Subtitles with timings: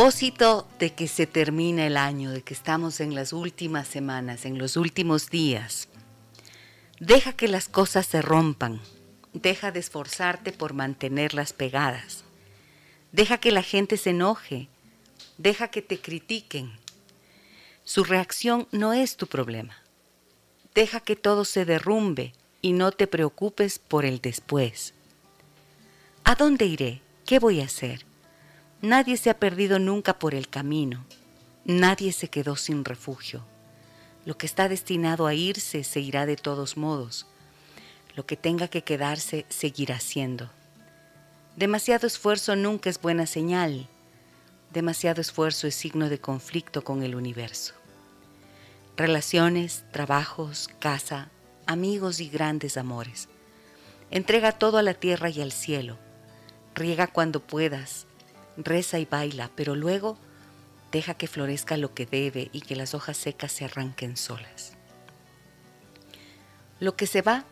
[0.00, 4.56] Propósito de que se termina el año, de que estamos en las últimas semanas, en
[4.56, 5.88] los últimos días,
[7.00, 8.80] deja que las cosas se rompan,
[9.34, 12.24] deja de esforzarte por mantenerlas pegadas,
[13.12, 14.68] deja que la gente se enoje,
[15.36, 16.72] deja que te critiquen.
[17.84, 19.82] Su reacción no es tu problema.
[20.74, 24.94] Deja que todo se derrumbe y no te preocupes por el después.
[26.24, 27.02] ¿A dónde iré?
[27.26, 28.09] ¿Qué voy a hacer?
[28.82, 31.04] Nadie se ha perdido nunca por el camino,
[31.66, 33.44] nadie se quedó sin refugio.
[34.24, 37.26] Lo que está destinado a irse se irá de todos modos.
[38.16, 40.50] Lo que tenga que quedarse seguirá siendo.
[41.56, 43.86] Demasiado esfuerzo nunca es buena señal.
[44.72, 47.74] Demasiado esfuerzo es signo de conflicto con el universo.
[48.96, 51.28] Relaciones, trabajos, casa,
[51.66, 53.28] amigos y grandes amores.
[54.10, 55.98] Entrega todo a la tierra y al cielo.
[56.74, 58.06] Riega cuando puedas
[58.56, 60.18] reza y baila, pero luego
[60.92, 64.72] deja que florezca lo que debe y que las hojas secas se arranquen solas.
[66.80, 67.44] Lo que se va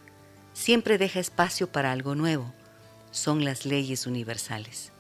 [0.53, 2.53] siempre deja espacio para algo nuevo,
[3.11, 4.93] son las leyes universales.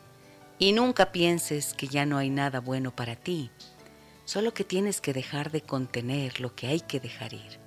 [0.59, 3.51] Y nunca pienses que ya no hay nada bueno para ti,
[4.25, 7.59] solo que tienes que dejar de contener lo que hay que dejar ir.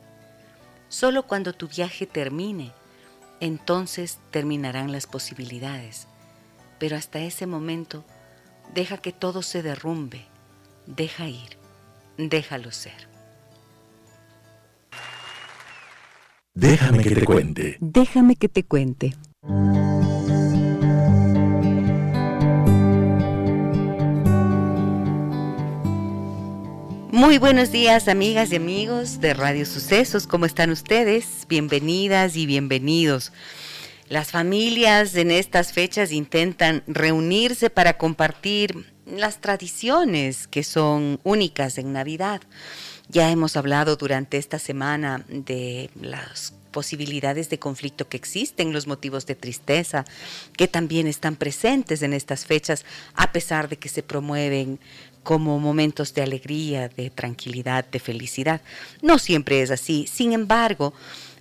[0.90, 2.74] Solo cuando tu viaje termine,
[3.40, 6.08] entonces terminarán las posibilidades,
[6.80, 8.03] pero hasta ese momento
[8.74, 10.26] Deja que todo se derrumbe.
[10.88, 11.58] Deja ir.
[12.18, 13.09] Déjalo ser.
[16.54, 17.78] Déjame que te cuente.
[17.81, 19.14] Déjame que te cuente.
[27.12, 31.46] Muy buenos días amigas y amigos de Radio Sucesos, ¿cómo están ustedes?
[31.50, 33.34] Bienvenidas y bienvenidos.
[34.12, 41.94] Las familias en estas fechas intentan reunirse para compartir las tradiciones que son únicas en
[41.94, 42.42] Navidad.
[43.08, 49.26] Ya hemos hablado durante esta semana de las posibilidades de conflicto que existen, los motivos
[49.28, 50.04] de tristeza
[50.58, 52.84] que también están presentes en estas fechas,
[53.14, 54.82] a pesar de que se promueven
[55.24, 58.60] como momentos de alegría, de tranquilidad, de felicidad.
[59.02, 60.06] No siempre es así.
[60.12, 60.94] Sin embargo,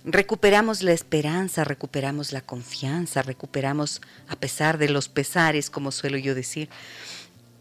[0.03, 6.35] recuperamos la esperanza, recuperamos la confianza, recuperamos, a pesar de los pesares, como suelo yo
[6.35, 6.69] decir,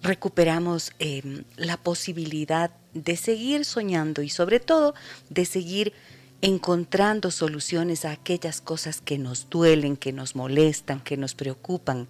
[0.03, 4.95] recuperamos em, la posibilidad de seguir soñando y sobre todo
[5.29, 5.93] de seguir
[6.43, 12.09] encontrando soluciones a aquellas cosas que nos duelen, que nos molestan, que nos preocupan.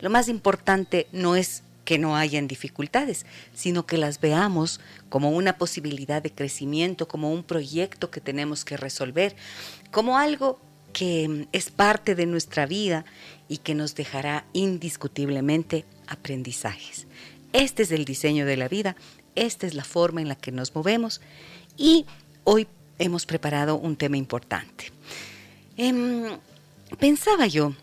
[0.00, 4.78] Lo más importante no es que no hayan dificultades, sino que las veamos
[5.08, 9.34] como una posibilidad de crecimiento, como un proyecto que tenemos que resolver,
[9.90, 10.60] como algo
[10.92, 13.04] que es parte de nuestra vida
[13.48, 17.08] y que nos dejará indiscutiblemente aprendizajes.
[17.52, 18.94] Este es el diseño de la vida,
[19.34, 21.20] esta es la forma en la que nos movemos
[21.76, 22.06] y
[22.44, 22.68] hoy
[23.00, 24.92] hemos preparado un tema importante.
[25.76, 26.38] Em,
[27.00, 27.74] pensaba yo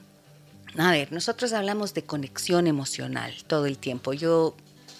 [0.78, 4.14] a ver, nosotros hablamos de conexión emocional todo el tiempo.
[4.14, 4.56] Yo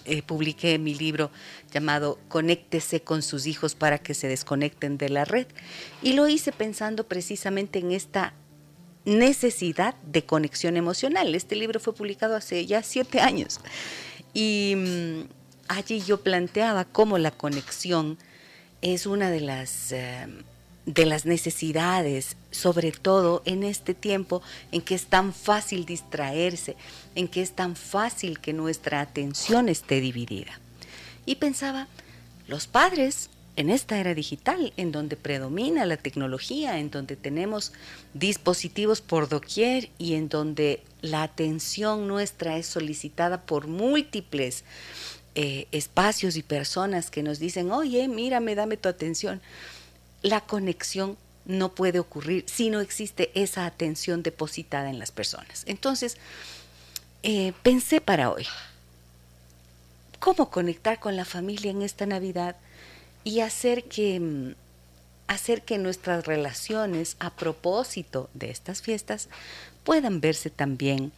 [0.06, 1.30] eh, publiqué mi libro
[1.72, 5.48] llamado Conéctese con sus hijos para que se desconecten de la red
[6.02, 8.34] y lo hice pensando precisamente en esta
[9.06, 11.36] necesidad de conexión emocional.
[11.36, 13.60] Este libro fue publicado hace ya siete años
[14.34, 15.22] y mm,
[15.68, 18.18] allí yo planteaba cómo la conexión
[18.82, 19.92] es una de las...
[19.92, 20.28] Eh,
[20.88, 24.42] de las necesidades, sobre todo en este tiempo
[24.72, 26.78] en que es tan fácil distraerse,
[27.14, 30.60] en que es tan fácil que nuestra atención esté dividida.
[31.26, 31.90] Y pensaba,
[32.48, 37.74] los padres en esta era digital, en donde predomina la tecnología, en donde tenemos
[38.14, 44.64] dispositivos por doquier y en donde la atención nuestra es solicitada por múltiples
[45.36, 49.42] eh, espacios y personas que nos dicen, oye, mírame, dame tu atención
[50.22, 55.64] la conexión no puede ocurrir si no existe esa atención depositada en las personas.
[55.66, 56.18] Entonces,
[57.24, 58.46] eh, pensé para hoy,
[60.20, 62.56] cómo conectar con la familia en esta Navidad
[63.24, 64.56] y hacer que, mm,
[65.28, 69.30] hacer que nuestras relaciones a propósito de estas fiestas
[69.84, 71.12] puedan verse también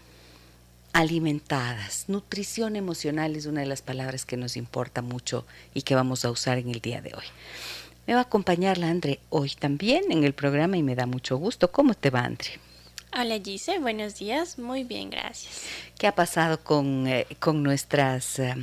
[0.94, 2.06] alimentadas.
[2.08, 6.32] Nutrición emocional es una de las palabras que nos importa mucho y que vamos a
[6.32, 7.26] usar en el día de hoy.
[8.10, 11.38] Me va a acompañar la Andre hoy también en el programa y me da mucho
[11.38, 11.72] gusto.
[11.72, 12.60] ¿Cómo te va, Andre?
[13.14, 14.58] Hola Gise, buenos días.
[14.58, 15.62] Muy bien, gracias.
[15.96, 18.40] ¿Qué ha pasado con, eh, con nuestras...
[18.40, 18.56] Eh,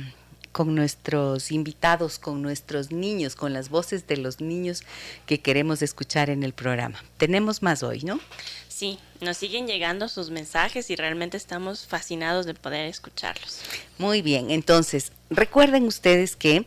[0.51, 4.81] con nuestros invitados, con nuestros niños, con las voces de los niños
[5.27, 7.03] que queremos escuchar en el programa.
[7.17, 8.19] Tenemos más hoy, ¿no?
[8.67, 13.61] Sí, nos siguen llegando sus mensajes y realmente estamos fascinados de poder escucharlos.
[13.99, 16.65] Muy bien, entonces recuerden ustedes que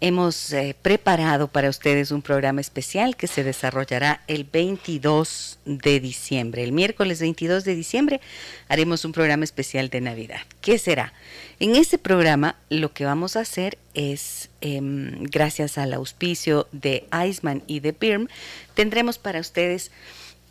[0.00, 6.62] hemos eh, preparado para ustedes un programa especial que se desarrollará el 22 de diciembre.
[6.62, 8.20] El miércoles 22 de diciembre
[8.68, 10.40] haremos un programa especial de Navidad.
[10.60, 11.12] ¿Qué será?
[11.60, 17.62] En ese programa lo que vamos a hacer es, em, gracias al auspicio de Iceman
[17.66, 18.28] y de Birm,
[18.74, 19.90] tendremos para ustedes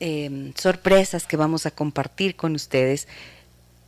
[0.02, 3.08] em, sorpresas que vamos a compartir con ustedes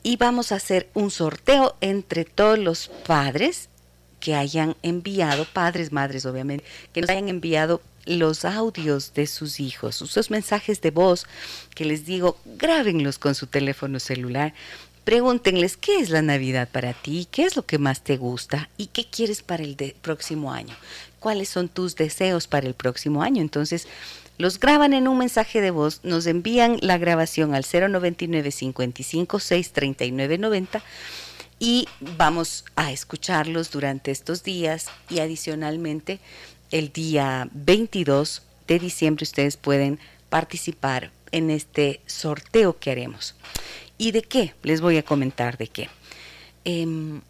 [0.03, 3.67] y vamos a hacer un sorteo entre todos los padres
[4.19, 10.01] que hayan enviado, padres, madres obviamente, que nos hayan enviado los audios de sus hijos,
[10.01, 11.25] esos mensajes de voz
[11.75, 14.53] que les digo, grábenlos con su teléfono celular,
[15.03, 18.87] pregúntenles qué es la Navidad para ti, qué es lo que más te gusta y
[18.87, 20.75] qué quieres para el próximo año,
[21.19, 23.41] cuáles son tus deseos para el próximo año.
[23.41, 23.87] Entonces,
[24.37, 29.71] los graban en un mensaje de voz, nos envían la grabación al 099 55 6
[29.71, 30.83] 39 90
[31.59, 36.19] y vamos a escucharlos durante estos días y adicionalmente
[36.71, 39.99] el día 22 de diciembre ustedes pueden
[40.29, 43.35] participar en este sorteo que haremos.
[43.97, 44.53] ¿Y de qué?
[44.63, 45.89] Les voy a comentar de qué.
[46.65, 47.21] Em,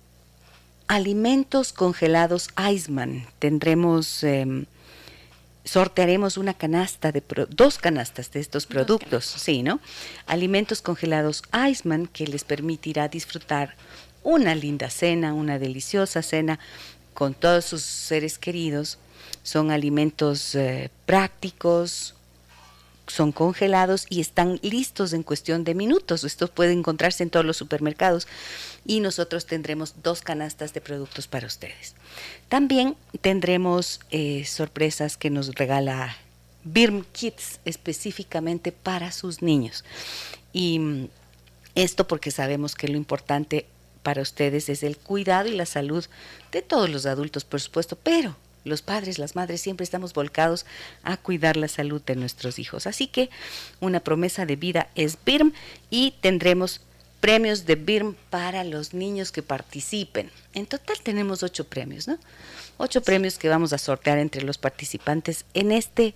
[0.88, 3.28] alimentos congelados Iceman.
[3.40, 4.66] Tendremos, em,
[5.64, 9.80] sortearemos una canasta de, dos canastas de estos productos, sí, ¿no?
[10.26, 13.76] Alimentos congelados Iceman que les permitirá disfrutar
[14.28, 16.60] una linda cena, una deliciosa cena
[17.14, 18.98] con todos sus seres queridos.
[19.42, 22.14] Son alimentos eh, prácticos,
[23.08, 26.26] son congelados y están listos en cuestión de minutos.
[26.26, 28.28] Esto puede encontrarse en todos los supermercados
[28.86, 31.96] y nosotros tendremos dos canastas de productos para ustedes.
[32.50, 36.18] También tendremos eh, sorpresas que nos regala
[36.66, 39.86] Birm Kids específicamente para sus niños.
[40.52, 41.08] Y mm,
[41.76, 43.68] esto porque sabemos que lo importante
[44.04, 46.06] para ustedes es el cuidado y la salud
[46.52, 48.36] de todos los adultos, por supuesto, pero
[48.68, 50.66] los padres, las madres siempre estamos volcados
[51.04, 52.86] a cuidar la salud de nuestros hijos.
[52.86, 53.30] Así que
[53.80, 55.54] una promesa de vida es BIRM
[55.90, 56.82] y tendremos
[57.20, 60.32] premios de BIRM para los niños que participen.
[60.54, 62.20] En total tenemos ocho premios, ¿no?
[62.78, 66.14] Ocho premios que vamos a sortear entre los participantes en este,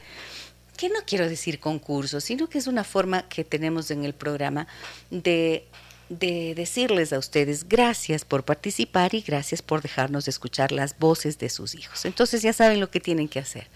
[0.77, 4.67] que no quiero decir concurso, sino que es una forma que tenemos en el programa
[5.09, 5.65] de
[6.11, 11.49] de decirles a ustedes gracias por participar y gracias por dejarnos escuchar las voces de
[11.49, 12.03] sus hijos.
[12.03, 13.67] Entonces ya saben lo que tienen que hacer.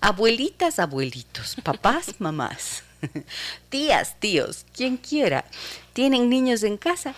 [0.00, 2.84] Abuelitas, abuelitos, papás, mamás,
[3.68, 5.44] tías, tíos, quien quiera,
[5.92, 7.14] tienen niños en casa,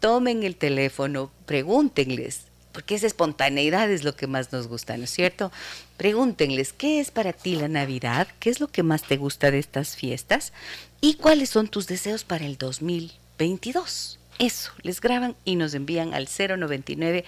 [0.00, 2.42] tomen el teléfono, pregúntenles,
[2.72, 5.52] porque esa espontaneidad es lo que más nos gusta, ¿no es cierto?
[5.98, 8.28] Pregúntenles, ¿qué es para ti la Navidad?
[8.38, 10.52] ¿Qué es lo que más te gusta de estas fiestas?
[11.00, 13.25] ¿Y cuáles son tus deseos para el 2020?
[13.38, 14.18] 22.
[14.38, 17.24] Eso, les graban y nos envían al 099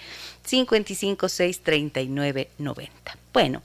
[0.47, 3.17] 556 3990.
[3.33, 3.63] Bueno,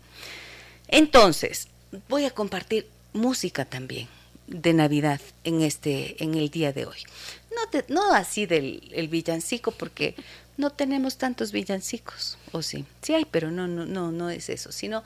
[0.88, 1.68] entonces,
[2.08, 4.08] voy a compartir música también
[4.46, 6.98] de Navidad en este en el día de hoy.
[7.54, 10.14] No, no así del el villancico porque
[10.56, 12.84] no tenemos tantos villancicos, o sí.
[13.02, 15.02] Sí hay, pero no no no no es eso, sino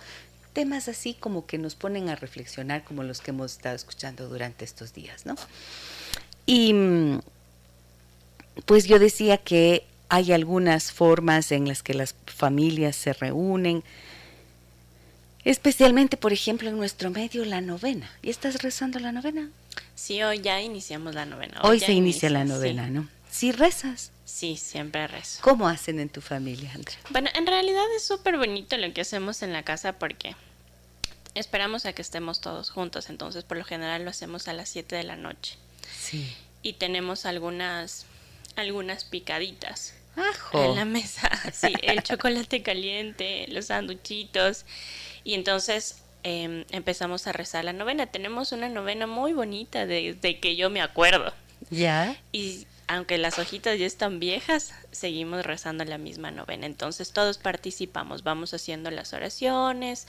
[0.53, 4.65] temas así como que nos ponen a reflexionar como los que hemos estado escuchando durante
[4.65, 5.37] estos días, ¿no?
[6.49, 7.21] Y mm,
[8.65, 13.85] pues yo decía que hay algunas formas en las que las familias se reúnen,
[15.45, 18.11] especialmente, por ejemplo, en nuestro medio, la novena.
[18.23, 19.51] ¿Y estás rezando la novena?
[19.95, 21.61] Sí, hoy ya iniciamos la novena.
[21.65, 23.07] Hoy, se inicia, la novena, ¿no?
[23.31, 24.11] ¿Sí rezas?
[24.25, 25.43] Sí, siempre rezo.
[25.43, 26.99] ¿Cómo hacen en tu familia, Andrea?
[27.11, 30.35] Bueno, en realidad es súper bonito lo que hacemos en la casa porque
[31.35, 34.97] esperamos a que estemos todos juntos, entonces por lo general lo hacemos a las 7
[34.97, 35.59] de la noche.
[35.93, 36.35] Sí.
[36.63, 38.07] Y tenemos algunas,
[38.57, 39.95] algunas picaditas.
[40.17, 40.65] Ajo.
[40.65, 44.65] En la mesa, sí, el chocolate caliente, los sanduchitos.
[45.25, 48.07] Y entonces em, empezamos a rezar la novena.
[48.07, 51.33] Tenemos una novena muy bonita desde que yo me acuerdo.
[51.71, 52.17] ¿Ya?
[52.33, 56.67] Y aunque las hojitas ya están viejas, seguimos rezando la misma novena.
[56.67, 60.07] Entonces todos participamos, vamos haciendo las oraciones,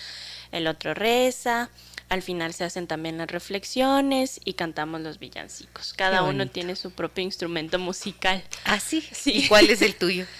[0.51, 1.69] el otro reza,
[2.09, 5.93] al final se hacen también las reflexiones y cantamos los villancicos.
[5.93, 8.43] Cada uno tiene su propio instrumento musical.
[8.65, 9.07] ¿Ah, sí?
[9.11, 9.31] sí.
[9.45, 10.25] ¿Y cuál es el tuyo?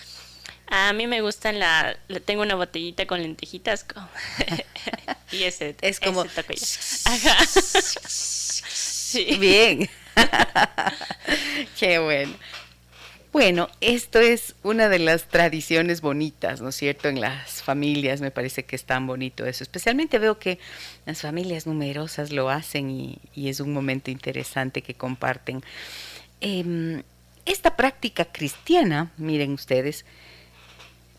[0.71, 3.87] A mí me gustan la, tengo una botellita con lentejitas
[5.31, 6.23] y ese es como
[8.07, 9.37] sí.
[9.39, 9.89] Bien.
[11.79, 12.35] Qué bueno.
[13.31, 17.09] Bueno, esto es una de las tradiciones bonitas, ¿no es cierto?
[17.09, 19.63] En las familias me parece que es tan bonito eso.
[19.63, 20.57] Especialmente veo que
[21.05, 25.61] las familias numerosas lo hacen y, es un momento interesante que comparten.
[26.41, 27.03] Em,
[27.45, 30.05] esta práctica cristiana, miren ustedes,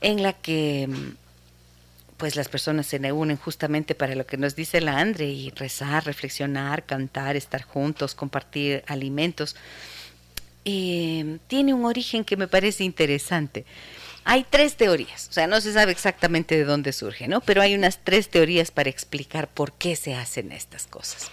[0.00, 0.88] en la que
[2.16, 6.04] pues las personas se unen justamente para lo que nos dice la Andre y rezar,
[6.04, 9.56] reflexionar, cantar, estar juntos, compartir alimentos.
[10.64, 13.64] Eh, tiene un origen que me parece interesante.
[14.24, 17.40] Hay tres teorías, o sea, no se sabe exactamente de dónde surge, ¿no?
[17.40, 21.30] Pero hay unas tres teorías para explicar por qué se hacen estas cosas.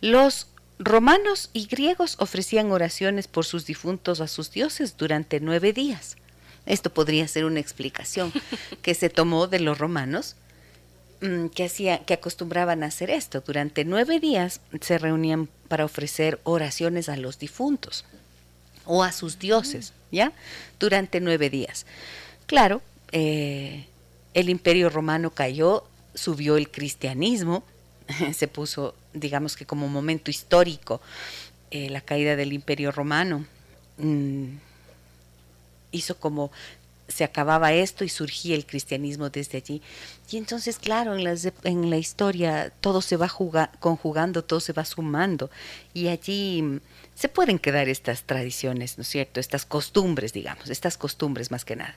[0.00, 0.48] Los
[0.78, 6.16] romanos y griegos ofrecían oraciones por sus difuntos a sus dioses durante nueve días.
[6.64, 8.32] Esto podría ser una explicación
[8.82, 10.36] que se tomó de los romanos
[11.20, 13.42] mm, que, hacía, que acostumbraban a hacer esto.
[13.42, 18.06] Durante nueve días se reunían para ofrecer oraciones a los difuntos
[18.86, 20.32] o a sus dioses, ¿ya?
[20.78, 21.86] Durante nueve días.
[22.46, 22.80] Claro,
[23.12, 23.86] eh,
[24.34, 27.64] el imperio romano cayó, subió el cristianismo,
[28.34, 31.00] se puso, digamos que como momento histórico,
[31.70, 33.44] eh, la caída del imperio romano.
[33.98, 34.56] Mm,
[35.92, 36.50] hizo como
[37.08, 39.82] se acababa esto y surgía el cristianismo desde allí.
[40.30, 43.30] Y entonces, claro, en, en la historia todo se va
[43.80, 45.50] conjugando, todo se va sumando.
[45.94, 46.80] Y allí mm,
[47.14, 49.40] se pueden quedar estas tradiciones, ¿no es cierto?
[49.40, 51.94] Estas costumbres, digamos, estas costumbres más que nada.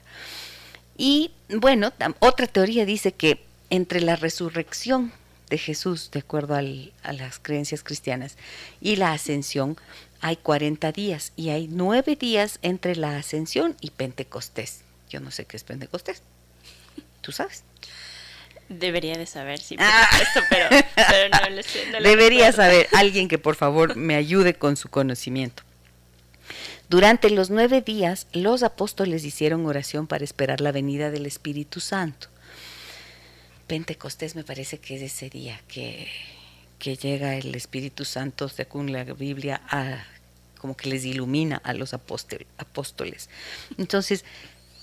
[0.96, 5.12] Y bueno, otra teoría dice que entre la resurrección
[5.48, 8.36] de Jesús, de acuerdo a las creencias cristianas,
[8.80, 9.76] y la ascensión,
[10.20, 14.82] hay 40 días y hay nueve días entre la ascensión y Pentecostés.
[15.10, 16.22] Yo no sé qué es Pentecostés.
[17.20, 17.64] ¿Tú sabes?
[18.68, 20.08] Debería de saber, sí, ah.
[20.22, 21.86] esto, pero, no lo sé.
[22.02, 25.64] Debería saber alguien que por favor me ayude con su conocimiento.
[26.88, 32.28] Durante los nueve días, los apóstoles hicieron oración para esperar la venida del Espíritu Santo.
[33.66, 36.08] Pentecostés me parece que es ese día que
[36.80, 40.02] que llega el Espíritu Santo, según la Biblia, a,
[40.58, 43.28] como que les ilumina a los apóstoles.
[43.78, 44.24] Entonces,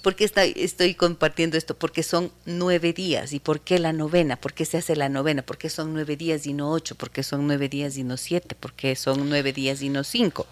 [0.07, 1.77] ¿por qué estoy, compartiendo esto?
[1.77, 3.33] Porque son nueve días.
[3.33, 4.37] ¿Y por qué la novena?
[4.37, 5.41] ¿Por qué se hace la novena?
[5.41, 6.95] ¿Por qué son nueve días y no ocho?
[6.95, 8.55] ¿Por qué son nueve días y no siete?
[8.55, 10.47] ¿Por qué son nueve días y no cinco?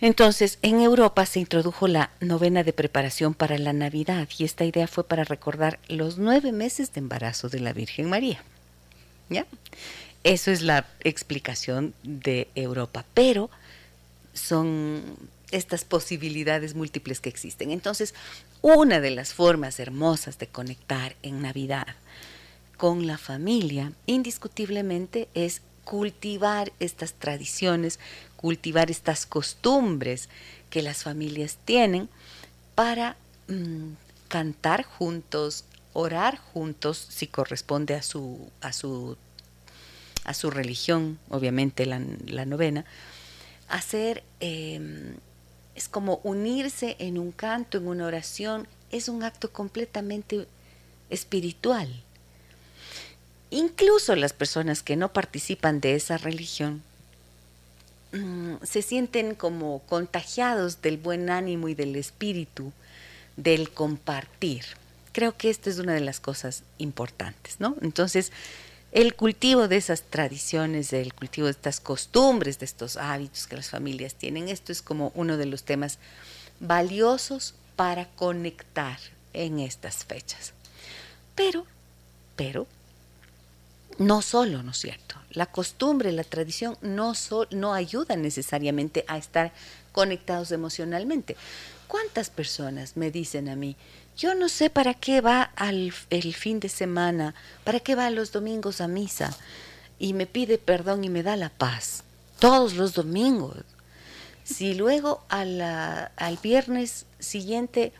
[0.00, 4.88] Entonces, en Europa se introdujo la novena de preparación para la Navidad y esta idea
[4.88, 8.42] fue para recordar los nueve meses de embarazo de la Virgen María.
[9.28, 9.44] ¿Ya?
[10.24, 13.50] Eso es la explicación de Europa, pero
[14.32, 15.02] son
[15.50, 17.70] estas posibilidades múltiples que existen.
[17.70, 18.14] Entonces,
[18.62, 21.86] una de las formas hermosas de conectar en Navidad
[22.76, 27.98] con la familia, indiscutiblemente, es cultivar estas tradiciones,
[28.36, 30.28] cultivar estas costumbres
[30.70, 32.08] que las familias tienen
[32.74, 33.16] para
[33.48, 33.92] mm,
[34.28, 39.16] cantar juntos, orar juntos si corresponde a su, a su,
[40.24, 41.98] a su religión, obviamente la,
[42.46, 42.84] novena,
[43.68, 45.16] hacer, em,
[45.80, 50.46] es como unirse en un canto, en una oración, es un acto completamente
[51.08, 51.88] espiritual.
[53.48, 56.82] Incluso las personas que no participan de esa religión
[58.12, 62.74] mm, se sienten como contagiados del buen ánimo y del espíritu
[63.38, 64.66] del compartir
[65.12, 67.74] creo que esto es una de las cosas importantes, ¿no?
[67.80, 68.32] Entonces,
[68.92, 73.70] el cultivo de esas tradiciones, el cultivo de estas costumbres, de estos hábitos que las
[73.70, 75.98] familias tienen, esto es como uno de los temas
[76.58, 78.98] valiosos para conectar
[79.32, 80.52] en estas fechas.
[81.34, 81.66] Pero,
[82.34, 82.66] pero,
[83.98, 85.16] no solo, ¿no es cierto?
[85.30, 87.12] La costumbre, la tradición no,
[87.50, 89.52] no ayuda necesariamente a estar
[89.92, 91.36] conectados emocionalmente.
[91.86, 93.76] ¿Cuántas personas me dicen a mí,
[94.16, 98.32] yo no sé para qué va al, el fin de semana, para qué va los
[98.32, 99.36] domingos a misa
[99.98, 102.02] y me pide perdón y me da la paz.
[102.38, 103.58] Todos los domingos.
[104.44, 107.92] Si luego al viernes siguiente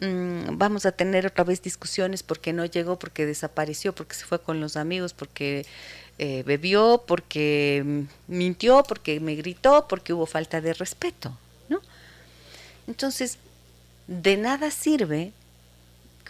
[0.00, 4.40] mm, vamos a tener otra vez discusiones porque no llegó, porque desapareció, porque se fue
[4.40, 5.64] con los amigos, porque
[6.18, 11.36] eh, bebió, porque mm, mintió, porque me gritó, porque hubo falta de respeto,
[11.68, 11.80] ¿no?
[12.88, 13.38] Entonces,
[14.06, 15.32] de nada sirve,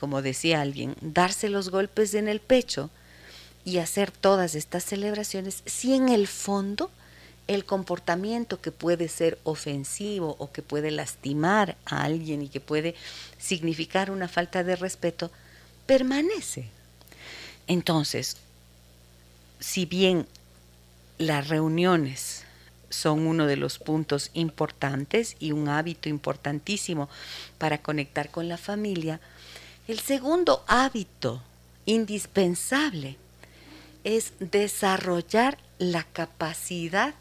[0.02, 2.90] como decía alguien, darse los golpes en el pecho
[3.64, 6.90] y hacer todas estas celebraciones si en el fondo
[7.46, 12.96] el comportamiento que puede ser ofensivo o que puede lastimar a alguien y que puede
[13.38, 15.30] significar una falta de respeto
[15.86, 16.66] permanece.
[17.68, 18.38] Entonces,
[19.60, 20.26] si bien
[21.18, 22.42] las reuniones
[22.90, 27.08] son uno de los puntos importantes y un hábito importantísimo
[27.58, 29.20] para conectar con la familia,
[29.88, 31.42] el segundo hábito
[31.86, 33.16] indispensable
[34.04, 37.14] es desarrollar la capacidad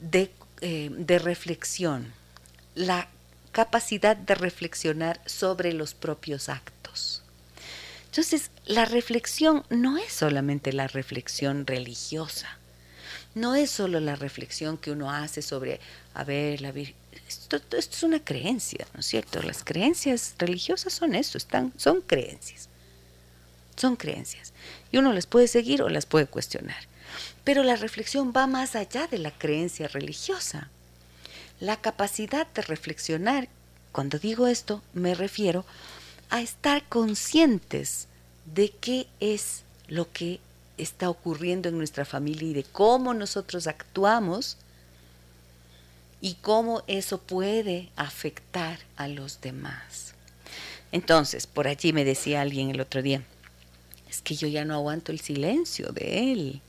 [0.00, 0.30] de,
[0.60, 2.12] eh, de, reflexión,
[2.74, 3.08] la
[3.52, 7.22] capacidad de reflexionar sobre los propios actos.
[8.06, 12.58] Entonces, la reflexión no es solamente la reflexión religiosa,
[13.34, 15.80] no es solo la reflexión que uno hace sobre,
[16.14, 16.72] a ver, la
[17.30, 19.42] esto, es una creencia, ¿no es cierto?
[19.42, 22.68] Las creencias religiosas son eso, están, son creencias.
[23.76, 24.52] Son creencias.
[24.92, 26.88] Y uno las puede seguir o las puede cuestionar.
[27.44, 30.68] Pero la reflexión va más allá de la creencia religiosa.
[31.60, 33.48] La capacidad de reflexionar,
[33.92, 35.64] cuando digo esto, me refiero
[36.28, 38.06] a estar conscientes
[38.54, 40.40] de qué es lo que
[40.78, 44.56] está ocurriendo en nuestra familia y de cómo nosotros actuamos
[46.20, 50.14] y cómo eso puede afectar a los demás.
[50.92, 53.22] Entonces, por allí me decía alguien el otro día,
[54.08, 56.60] es que yo ya no aguanto el silencio de él.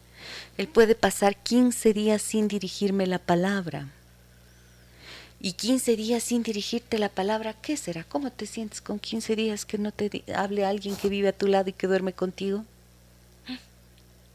[0.57, 3.89] Él puede pasar 15 días sin dirigirme la palabra.
[5.39, 8.03] Y 15 días sin dirigirte la palabra, ¿qué será?
[8.03, 11.47] ¿Cómo te sientes con 15 días que no te hable alguien que vive a tu
[11.47, 12.63] lado y que duerme contigo?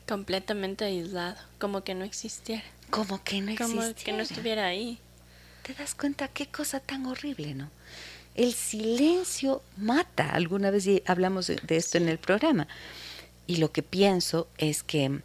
[0.08, 2.64] Completamente aislado, como que no existiera.
[2.90, 3.86] Como que no existiera.
[3.86, 4.98] Como que no estuviera ahí.
[5.66, 7.72] ¿Te das cuenta qué cosa tan horrible, no?
[8.36, 10.30] El silencio mata.
[10.30, 12.68] Alguna vez hablamos de, esto en el programa.
[13.48, 15.22] Y lo que pienso es que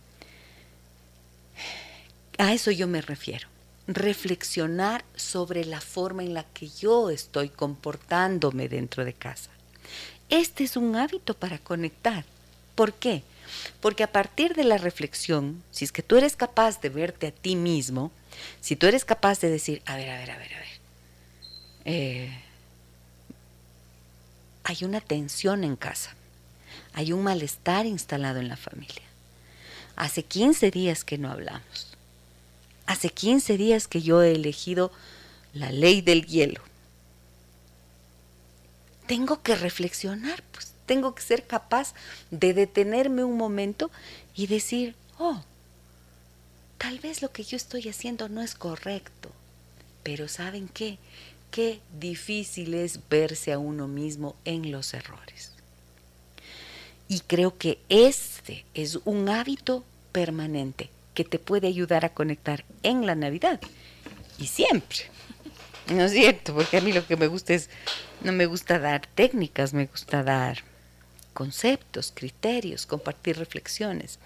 [2.39, 3.49] a eso yo me refiero.
[3.85, 9.51] Reflexionar sobre la forma en la que yo estoy comportándome dentro de casa.
[10.29, 12.25] Este es un hábito para conectar.
[12.73, 13.21] ¿Por qué?
[13.79, 17.31] Porque a partir de la reflexión, si es que tú eres capaz de verte a
[17.31, 18.11] ti mismo,
[18.59, 20.67] si tú eres capaz de decir, a ver, a ver, a ver, a ver,
[21.85, 22.41] eh,
[24.63, 26.15] hay una tensión en casa,
[26.93, 29.03] hay un malestar instalado en la familia.
[29.95, 31.87] Hace 15 días que no hablamos.
[32.85, 34.91] Hace 15 días que yo he elegido
[35.53, 36.61] la ley del hielo.
[39.07, 41.93] Tengo que reflexionar, pues tengo que ser capaz
[42.31, 43.91] de detenerme un momento
[44.35, 45.43] y decir, oh,
[46.81, 49.29] tal vez lo que yo estoy haciendo no es correcto,
[50.01, 50.97] pero ¿saben qué?
[51.51, 55.51] qué difícil es verse a uno mismo en los errores.
[57.07, 63.05] Y creo que este es un hábito permanente que te puede ayudar a conectar en
[63.05, 63.59] la Navidad
[64.39, 64.99] y siempre.
[65.87, 66.55] ¿No es cierto?
[66.55, 67.69] Porque a mí lo que me gusta es,
[68.21, 70.63] no me gusta dar técnicas, me gusta dar
[71.33, 74.17] conceptos, criterios, compartir reflexiones.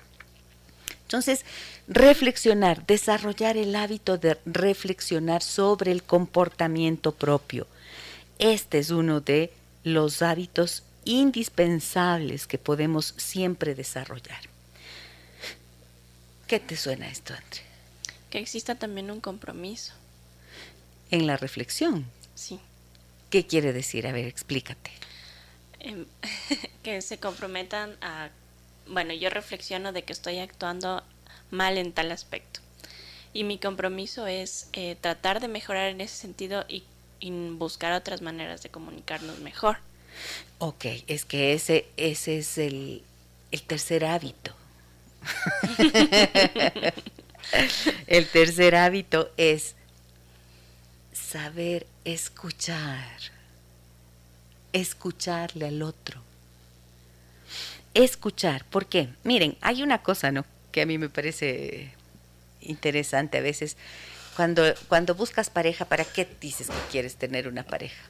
[1.06, 1.46] Entonces,
[1.88, 7.68] reflexionar, desarrollar el hábito de reflexionar sobre el comportamiento propio.
[8.40, 14.42] Este es uno de los hábitos indispensables que podemos siempre desarrollar.
[16.48, 17.62] ¿Qué te suena esto, André?
[18.32, 19.94] Que exista también un compromiso.
[21.12, 22.06] En la reflexión.
[22.34, 22.60] Sí.
[23.30, 24.08] ¿Qué quiere decir?
[24.08, 24.92] A ver, explícate.
[25.80, 26.06] Em,
[26.84, 28.30] que se comprometan a
[28.88, 31.04] bueno, yo reflexiono de que estoy actuando
[31.52, 32.60] mal en tal aspecto.
[33.34, 36.84] Y mi compromiso es eh, tratar de mejorar en ese sentido y,
[37.58, 39.78] buscar otras maneras de comunicarnos mejor.
[40.60, 43.02] Ok, es que ese, ese es el,
[43.52, 44.54] el tercer hábito.
[48.08, 49.74] el tercer hábito es
[51.14, 53.10] saber escuchar,
[54.72, 56.25] escucharle al otro
[57.96, 58.66] escuchar.
[58.66, 59.10] ¿Por qué?
[59.24, 60.46] Miren, hay una cosa, ¿no?
[60.72, 61.92] Que a mí me parece
[62.62, 63.78] interesante a veces.
[64.36, 68.04] Cuando, cuando buscas pareja, ¿para qué dices que quieres tener una pareja?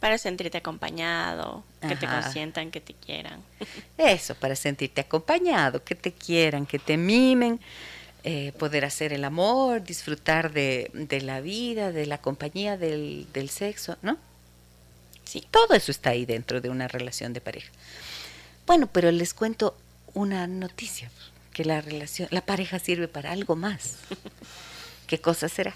[0.00, 3.40] Para sentirte acompañado, que te consientan, que te quieran.
[3.98, 7.60] Eso, para sentirte acompañado, que te quieran, que te mimen,
[8.24, 13.50] eh, poder hacer el amor, disfrutar de, de, la vida, de la compañía, del, del
[13.50, 14.16] sexo, ¿no?
[15.24, 15.46] Sí.
[15.50, 17.70] Todo eso está ahí dentro de una relación de pareja.
[18.66, 19.76] Bueno, pero les cuento
[20.14, 21.10] una noticia,
[21.52, 23.96] que la relación, la pareja sirve para algo más.
[25.06, 25.74] ¿Qué cosa será?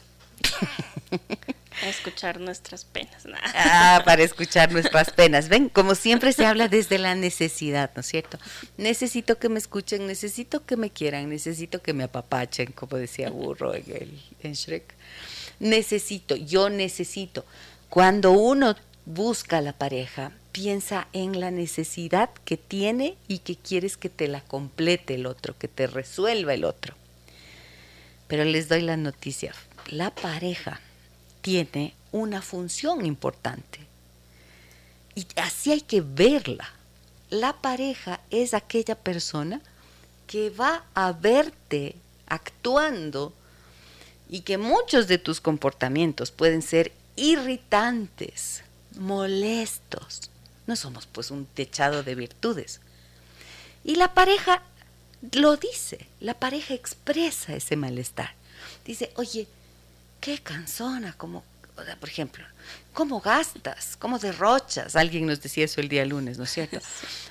[1.83, 3.25] A escuchar nuestras penas.
[3.55, 5.49] Ah, para escuchar nuestras penas.
[5.49, 8.39] Ven, como siempre se habla desde la necesidad, ¿no es cierto?
[8.79, 13.75] Necesito que me escuchen, necesito que me quieran, necesito que me apapachen, como decía Burro
[13.75, 14.95] en, el, en Shrek.
[15.61, 17.45] Necesito, yo necesito.
[17.91, 18.75] Cuando uno
[19.07, 24.41] busca la pareja, piensa en la necesidad que tiene y que quieres que te la
[24.43, 26.95] complete el otro, que te resuelva el otro.
[28.29, 29.55] Pero les doy la noticia,
[29.89, 30.81] la pareja
[31.41, 33.79] tiene una función importante.
[35.15, 36.69] Y así hay que verla.
[37.31, 39.61] La pareja es aquella persona
[40.27, 41.95] que va a verte
[42.27, 43.33] actuando
[44.29, 48.63] y que muchos de tus comportamientos pueden ser irritantes,
[48.97, 50.31] molestos.
[50.67, 52.81] No somos pues un techado de virtudes.
[53.85, 54.63] Y la pareja
[55.33, 58.35] lo dice, la pareja expresa ese malestar.
[58.85, 59.47] Dice, oye,
[60.21, 61.45] qué cansona, como,
[62.01, 62.45] por ejemplo,
[62.93, 63.97] ¿cómo gastas?
[63.97, 64.97] ¿Cómo derrochas?
[64.97, 66.79] Alguien nos decía eso el día lunes, ¿no es cierto?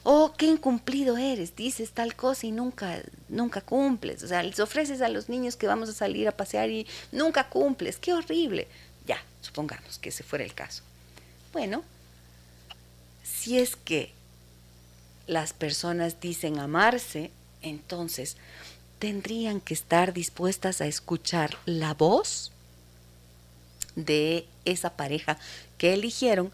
[0.07, 4.21] Oh, qué incumplido eres, dices tal cosa y nunca, nunca cumples.
[4.21, 7.49] O sea, les ofreces a los niños que vamos a salir a pasear y nunca
[7.49, 8.67] cumples, qué horrible.
[9.07, 10.83] Ya, supongamos que ese fuera el caso.
[11.55, 11.85] Bueno,
[13.23, 14.11] si es que
[15.25, 18.35] las personas dicen amarse, entonces
[18.99, 22.51] tendrían que estar dispuestas a escuchar la voz
[23.95, 25.39] de esa pareja
[25.77, 26.51] que eligieron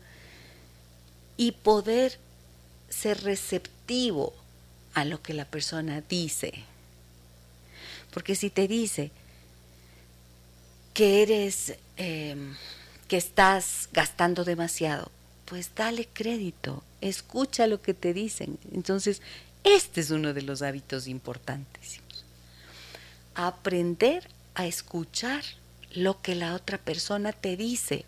[1.36, 2.20] y poder
[2.90, 4.36] ser receptivo
[4.94, 6.54] a lo que la persona dice.
[8.14, 9.10] Porque si te dice
[10.94, 12.36] que eres, eh,
[13.12, 15.12] que estás gastando demasiado,
[15.44, 18.58] pues dale crédito, escucha lo que te dicen.
[18.74, 19.22] Entonces,
[19.66, 22.24] este es uno de los hábitos importantísimos.
[23.36, 25.44] Aprender a escuchar
[25.94, 28.06] lo que la otra persona te dice,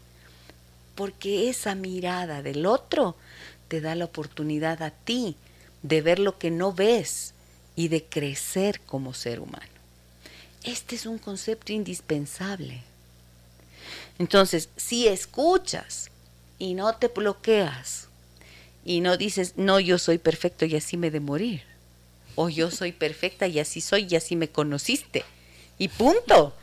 [0.95, 3.17] porque esa mirada del otro
[3.67, 5.35] te da la oportunidad a ti
[5.81, 7.33] de ver lo que no ves
[7.75, 9.67] y de crecer como ser humano.
[10.63, 12.92] Este es un concepto indispensable.
[14.19, 16.10] Entonces, si escuchas
[16.60, 18.08] y no te bloqueas
[18.86, 21.63] y no dices, no, yo soy perfecto y así me de morir,
[22.36, 25.23] o yo soy perfecta y así soy y así me conociste,
[25.78, 26.54] y punto.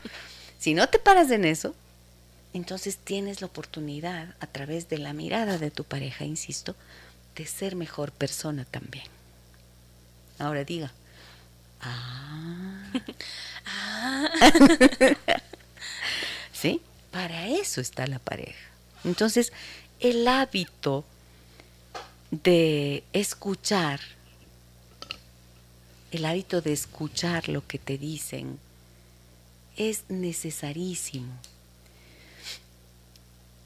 [0.59, 1.75] Si no te paras en eso,
[2.53, 6.75] entonces tienes la oportunidad a través de la mirada de tu pareja, insisto,
[7.35, 9.05] de ser mejor persona también.
[10.37, 10.91] Ahora diga.
[11.81, 12.91] Ah.
[13.65, 14.29] ah.
[16.53, 16.81] ¿Sí?
[17.11, 18.69] Para eso está la pareja.
[19.03, 19.51] Entonces,
[19.99, 21.03] el hábito
[22.31, 23.99] de escuchar,
[26.11, 28.59] el hábito de escuchar lo que te dicen,
[29.75, 31.33] es necesarísimo.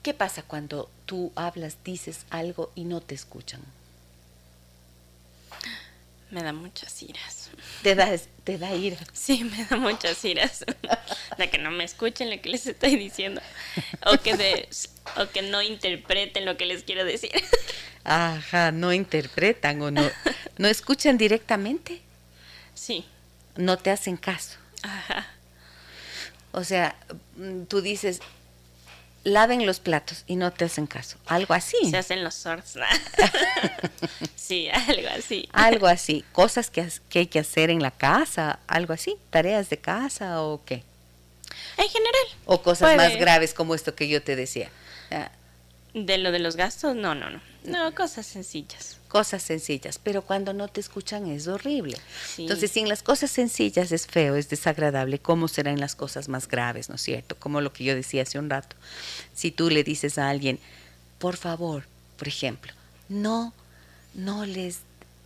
[0.02, 3.62] ¿Qué pasa cuando tú hablas, dices algo y no te escuchan?
[6.36, 7.50] Me da muchas iras.
[7.82, 8.98] ¿Te da, te da ira?
[9.14, 10.66] Sí, me da muchas iras.
[11.38, 13.40] De que no me escuchen lo que les estoy diciendo.
[14.06, 14.68] O que, de,
[15.16, 17.32] o que no interpreten lo que les quiero decir.
[18.04, 20.12] Ajá, no interpretan o no,
[20.58, 22.02] no escuchan directamente.
[22.74, 23.06] Sí.
[23.56, 24.58] No te hacen caso.
[24.82, 25.28] Ajá.
[26.52, 26.98] O sea,
[27.38, 28.20] mm, tú dices,
[29.26, 31.18] laven los platos y no te hacen caso.
[31.26, 31.78] Algo así.
[31.90, 32.76] Se hacen los sorts.
[34.36, 35.50] sí, algo así.
[35.52, 36.24] Algo así.
[36.32, 39.18] Cosas que, que, hay que hacer en la casa, algo así.
[39.32, 40.84] Tareas de casa o qué.
[41.78, 42.28] En general.
[42.46, 44.70] O cosas más graves como esto que yo te decía.
[45.12, 45.32] Ah.
[45.94, 47.42] De lo de los gastos, no, no, no.
[47.64, 51.98] No, cosas sencillas cosas sencillas, pero cuando no te escuchan es horrible.
[52.38, 56.50] Entonces, si en las cosas sencillas es feo, es desagradable, ¿cómo serán las cosas más
[56.50, 57.38] graves, no es cierto?
[57.38, 58.76] Como lo que yo decía hace un rato.
[59.34, 60.60] Si tú le dices a alguien,
[61.18, 61.86] por favor,
[62.18, 62.74] por ejemplo,
[63.08, 63.54] no,
[64.16, 64.80] no les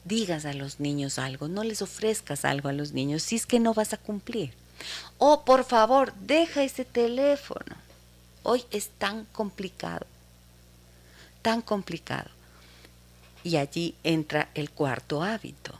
[0.05, 3.59] digas a los niños algo, no les ofrezcas algo a los niños si es que
[3.59, 4.53] no vas a cumplir.
[5.17, 7.75] O por favor, deja ese teléfono.
[8.43, 10.05] Hoy es tan complicado,
[11.41, 12.29] tan complicado.
[13.43, 15.73] Y allí entra el cuarto hábito,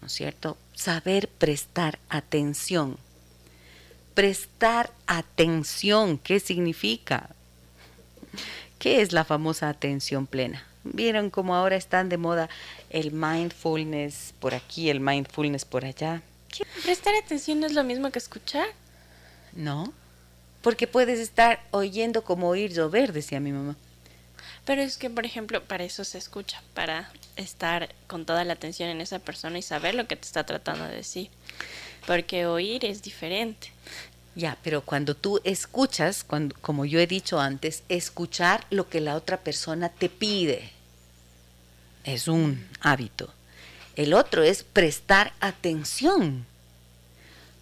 [0.00, 0.56] ¿no es cierto?
[0.74, 2.98] Saber prestar atención.
[4.14, 7.30] Prestar atención, ¿qué significa?
[8.78, 10.66] ¿Qué es la famosa atención plena?
[10.84, 12.48] ¿Vieron cómo ahora están de moda
[12.88, 16.22] el mindfulness por aquí, el mindfulness por allá?
[16.48, 16.64] ¿Qué?
[16.82, 18.66] ¿Prestar atención no es lo mismo que escuchar?
[19.52, 19.92] No,
[20.62, 23.76] porque puedes estar oyendo como oír llover, decía mi mamá.
[24.70, 28.88] Pero es que, por ejemplo, para eso se escucha, para estar con toda la atención
[28.88, 31.28] en esa persona y saber lo que te está tratando de decir.
[32.06, 33.72] Porque oír es diferente.
[34.36, 39.16] Ya, pero cuando tú escuchas, cuando, como yo he dicho antes, escuchar lo que la
[39.16, 40.70] otra persona te pide
[42.04, 43.28] es un hábito.
[43.96, 46.46] El otro es prestar atención.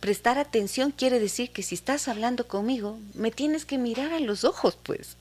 [0.01, 4.44] Prestar atención quiere decir que si estás hablando conmigo, me tienes que mirar a los
[4.44, 5.16] ojos, pues.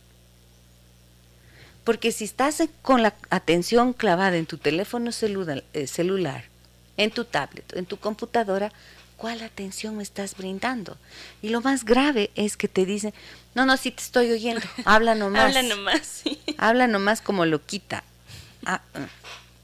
[1.88, 6.44] Porque si estás con la atención clavada en tu teléfono celular, eh, celular,
[6.98, 8.74] en tu tablet, en tu computadora,
[9.16, 10.98] ¿cuál atención me estás brindando?
[11.42, 13.14] Y lo más grave es que te dicen,
[13.56, 15.56] no, no, sí te estoy oyendo, habla nomás.
[15.56, 16.38] habla nomás, sí.
[16.58, 18.04] Habla nomás como lo quita.
[18.66, 19.08] Ah, ah,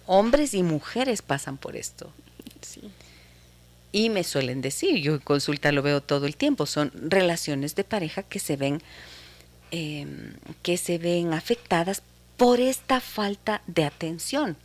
[0.05, 2.09] hombres y mujeres pasan por esto.
[2.61, 2.89] Sí.
[3.91, 7.83] Y me suelen decir, yo en consulta lo veo todo el tiempo, son relaciones de
[7.83, 8.81] pareja que se ven,
[9.71, 12.01] em, que se ven afectadas
[12.37, 14.57] por esta falta de atención.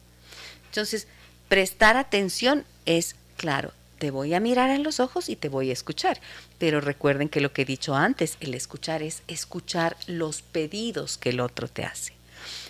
[0.66, 1.06] Entonces,
[1.48, 5.72] prestar atención es, claro, te voy a mirar a los ojos y te voy a
[5.72, 6.20] escuchar.
[6.58, 11.30] Pero recuerden que lo que he dicho antes, el escuchar es escuchar los pedidos que
[11.30, 12.12] el otro te hace.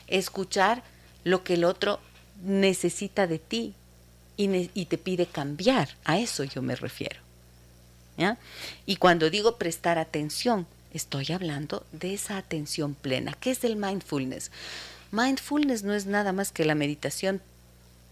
[0.07, 0.83] Escuchar
[1.25, 2.01] lo que el otro
[2.43, 3.75] necesita de ti
[4.37, 5.97] y, te pide cambiar.
[6.05, 7.21] A eso yo me refiero.
[8.87, 13.35] Y cuando digo prestar atención, estoy hablando de esa atención plena.
[13.39, 14.51] ¿Qué es el mindfulness?
[15.11, 17.41] Mindfulness no es nada más que la meditación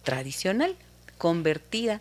[0.03, 0.77] tradicional
[1.19, 2.01] convertida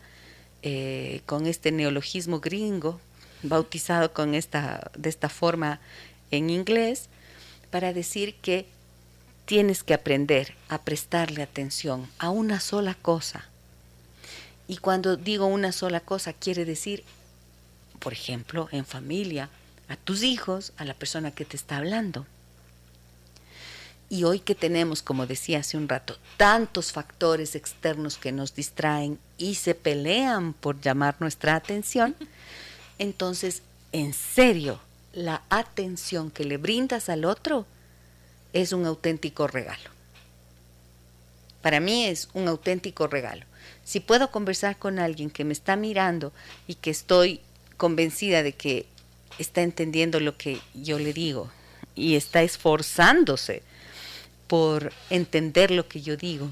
[0.61, 2.99] eh, con este neologismo gringo,
[3.43, 5.79] bautizado con esta, de esta forma
[6.31, 7.07] en inglés,
[7.71, 8.65] para decir que
[9.45, 13.45] tienes que aprender a prestarle atención a una sola cosa.
[14.67, 17.03] Y cuando digo una sola cosa, quiere decir,
[17.99, 19.49] por ejemplo, en familia,
[19.87, 22.25] a tus hijos, a la persona que te está hablando.
[24.09, 29.19] Y hoy que tenemos, como decía hace un rato, tantos factores externos que nos distraen
[29.37, 32.15] y se pelean por llamar nuestra atención,
[32.99, 34.79] entonces, en serio,
[35.13, 37.65] la atención que le brindas al otro
[38.53, 39.89] es un auténtico regalo.
[41.61, 43.45] Para mí es un auténtico regalo.
[43.83, 46.31] Si puedo conversar con alguien que me está mirando
[46.67, 47.41] y que estoy
[47.77, 48.85] convencida de que
[49.39, 51.51] está entendiendo lo que yo le digo
[51.95, 53.63] y está esforzándose
[54.47, 56.51] por entender lo que yo digo,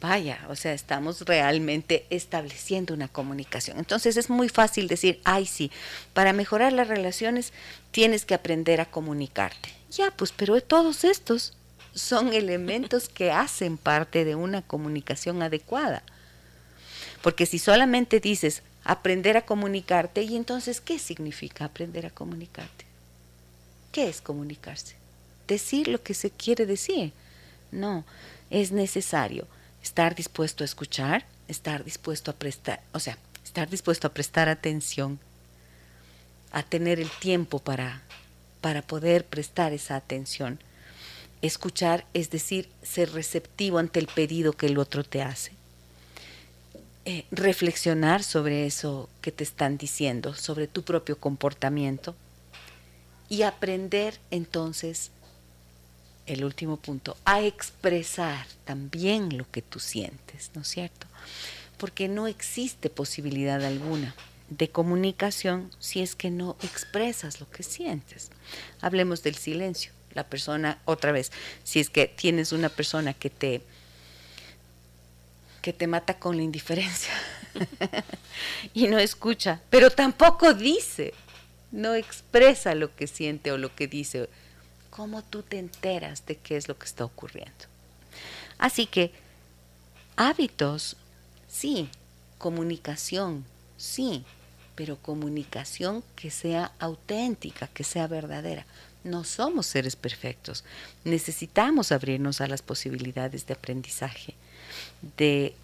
[0.00, 3.78] vaya, o sea, estamos realmente estableciendo una comunicación.
[3.78, 5.70] Entonces es muy fácil decir, ay sí,
[6.14, 7.52] para mejorar las relaciones
[7.90, 9.70] tienes que aprender a comunicarte.
[9.90, 11.54] Ya, pues, pero todos estos
[11.94, 16.02] son elementos que hacen parte de una comunicación adecuada.
[17.22, 22.86] Porque si solamente dices aprender a comunicarte, ¿y entonces qué significa aprender a comunicarte?
[23.92, 24.96] ¿Qué es comunicarse?
[25.46, 27.12] Decir lo que se quiere decir.
[27.72, 28.04] No,
[28.50, 29.46] es necesario
[29.82, 35.18] estar dispuesto a escuchar, estar dispuesto a prestar, o sea, estar dispuesto a prestar atención,
[36.52, 38.02] a tener el tiempo para,
[38.60, 40.60] para poder prestar esa atención.
[41.42, 45.52] Escuchar es decir, ser receptivo ante el pedido que el otro te hace.
[47.06, 52.14] Eh, reflexionar sobre eso que te están diciendo, sobre tu propio comportamiento
[53.30, 55.10] y aprender entonces
[56.26, 61.06] el último punto, a expresar también lo que tú sientes, ¿no es cierto?
[61.78, 64.14] Porque no existe posibilidad alguna
[64.50, 68.30] de comunicación si es que no expresas lo que sientes.
[68.80, 69.92] Hablemos del silencio.
[70.12, 71.32] La persona, otra vez,
[71.64, 73.62] si es que tienes una persona que te
[75.62, 77.12] que te mata con la indiferencia
[78.74, 81.14] y no escucha, pero tampoco dice,
[81.70, 84.28] no expresa lo que siente o lo que dice
[84.90, 87.66] cómo tú te enteras de qué es lo que está ocurriendo.
[88.58, 89.12] Así que
[90.16, 90.96] hábitos,
[91.48, 91.88] sí,
[92.38, 93.44] comunicación,
[93.76, 94.24] sí,
[94.74, 98.66] pero comunicación que sea auténtica, que sea verdadera.
[99.02, 100.64] No somos seres perfectos.
[101.04, 104.34] Necesitamos abrirnos a las posibilidades de aprendizaje,
[105.16, 105.54] de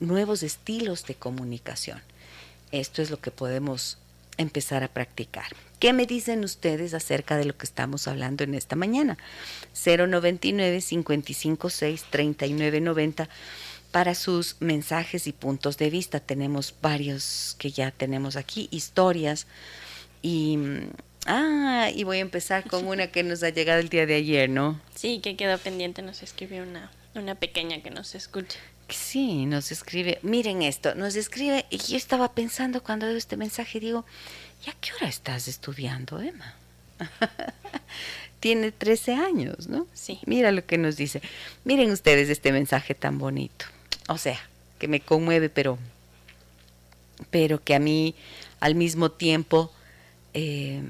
[0.00, 2.00] nuevos estilos de comunicación.
[2.72, 3.98] Esto es lo que podemos
[4.36, 5.46] empezar a practicar.
[5.78, 9.18] ¿Qué me dicen ustedes acerca de lo que estamos hablando en esta mañana?
[9.84, 13.28] 099 556 3990
[13.90, 16.20] para sus mensajes y puntos de vista.
[16.20, 19.46] Tenemos varios que ya tenemos aquí, historias
[20.22, 20.58] y
[21.26, 24.48] ah, y voy a empezar con una que nos ha llegado el día de ayer,
[24.48, 24.80] ¿no?
[24.94, 28.58] Sí, que quedó pendiente, nos escribió una una pequeña que nos escucha.
[28.88, 33.78] Sí, nos escribe, miren esto, nos escribe, y yo estaba pensando cuando veo este mensaje,
[33.78, 34.04] digo,
[34.66, 36.54] ¿y a qué hora estás estudiando, Emma?
[38.40, 39.86] tiene 13 años, ¿no?
[39.92, 40.18] Sí.
[40.26, 41.22] Mira lo que nos dice.
[41.64, 43.66] Miren ustedes este mensaje tan bonito.
[44.08, 44.40] O sea,
[44.78, 45.78] que me conmueve, pero,
[47.30, 48.14] pero que a mí
[48.60, 49.70] al mismo tiempo,
[50.34, 50.82] eh,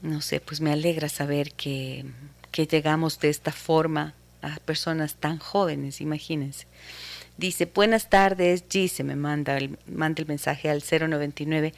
[0.00, 2.06] no sé, pues me alegra saber que,
[2.52, 6.66] que llegamos de esta forma a personas tan jóvenes, imagínense.
[7.38, 11.72] Dice, buenas tardes, Gise, me manda el, manda el mensaje al 099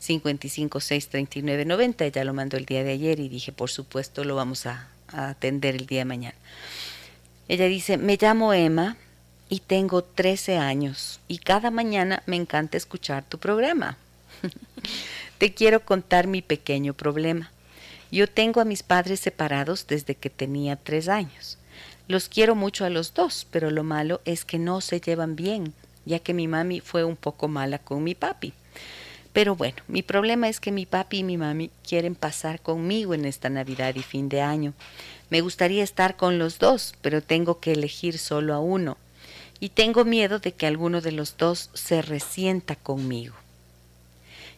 [0.00, 4.88] 5563990, ella lo mandó el día de ayer y dije, por supuesto, lo vamos a,
[5.08, 6.34] a atender el día de mañana.
[7.48, 8.96] Ella dice, me llamo Emma
[9.48, 13.96] y tengo 13 años y cada mañana me encanta escuchar tu programa.
[15.38, 17.51] Te quiero contar mi pequeño problema.
[18.12, 21.56] Yo tengo a mis padres separados desde que tenía tres años.
[22.08, 25.72] Los quiero mucho a los dos, pero lo malo es que no se llevan bien,
[26.04, 28.52] ya que mi mami fue un poco mala con mi papi.
[29.32, 33.24] Pero bueno, mi problema es que mi papi y mi mami quieren pasar conmigo en
[33.24, 34.74] esta Navidad y fin de año.
[35.30, 38.98] Me gustaría estar con los dos, pero tengo que elegir solo a uno.
[39.58, 43.36] Y tengo miedo de que alguno de los dos se resienta conmigo.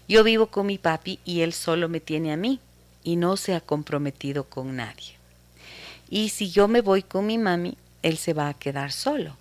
[0.08, 2.58] Yo vivo con mi papi y él solo me tiene a mí
[3.04, 5.14] y no se ha comprometido con nadie.
[6.08, 9.36] Y si yo me voy con mi mami, él se va a quedar solo.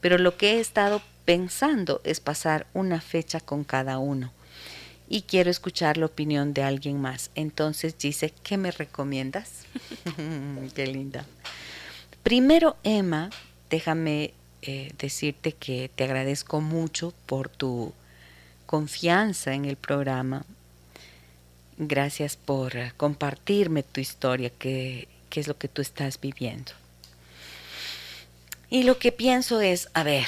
[0.00, 4.32] Pero lo que he estado pensando es pasar una fecha con cada uno.
[5.08, 7.30] Y quiero escuchar la opinión de alguien más.
[7.34, 9.64] Entonces dice, ¿qué me recomiendas?
[10.74, 11.26] Qué linda.
[12.22, 13.30] Primero, Emma,
[13.70, 17.92] déjame eh, decirte que te agradezco mucho por tu
[18.66, 20.44] confianza en el programa.
[21.76, 26.72] Gracias por eh, compartirme tu historia, que es lo que tú estás viviendo.
[28.70, 30.26] Y lo que pienso es, a ver,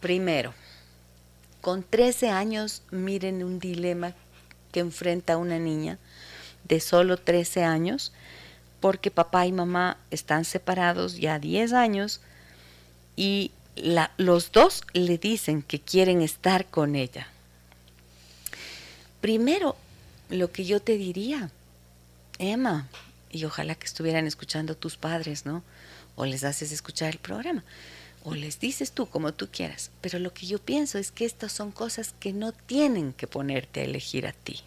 [0.00, 0.54] primero,
[1.60, 4.14] con 13 años, miren un dilema
[4.72, 5.98] que enfrenta una niña
[6.64, 8.12] de solo 13 años,
[8.80, 12.20] porque papá y mamá están separados ya 10 años
[13.16, 13.50] y
[14.16, 17.28] los dos le dicen que quieren estar con ella.
[19.20, 19.76] Primero,
[20.28, 21.50] lo que yo te diría,
[22.38, 22.88] Emma,
[23.30, 25.62] y ojalá que estuvieran escuchando tus padres, ¿no?
[26.16, 27.64] O les haces escuchar el programa,
[28.24, 31.52] o les dices tú como tú quieras, pero lo que yo pienso es que estas
[31.52, 34.60] son cosas que no tienen que ponerte a elegir a ti.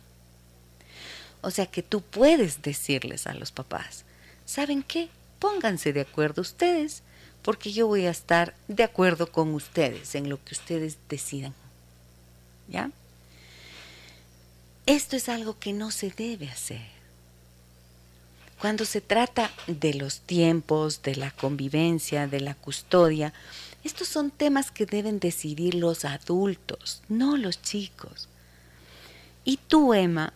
[1.41, 4.03] O sea que tú puedes decirles a los papás,
[4.45, 5.09] ¿saben qué?
[5.39, 7.01] Pónganse de acuerdo ustedes,
[7.41, 11.53] porque yo voy a estar de acuerdo con ustedes en lo que ustedes decidan.
[12.67, 12.91] ¿Ya?
[14.89, 16.81] Esto es algo que no se debe hacer.
[18.59, 23.31] Cuando se trata de los tiempos, de la convivencia, de la custodia,
[23.83, 28.29] estos son temas que deben decidir los adultos, no los chicos.
[29.45, 30.33] Y tú, Emma,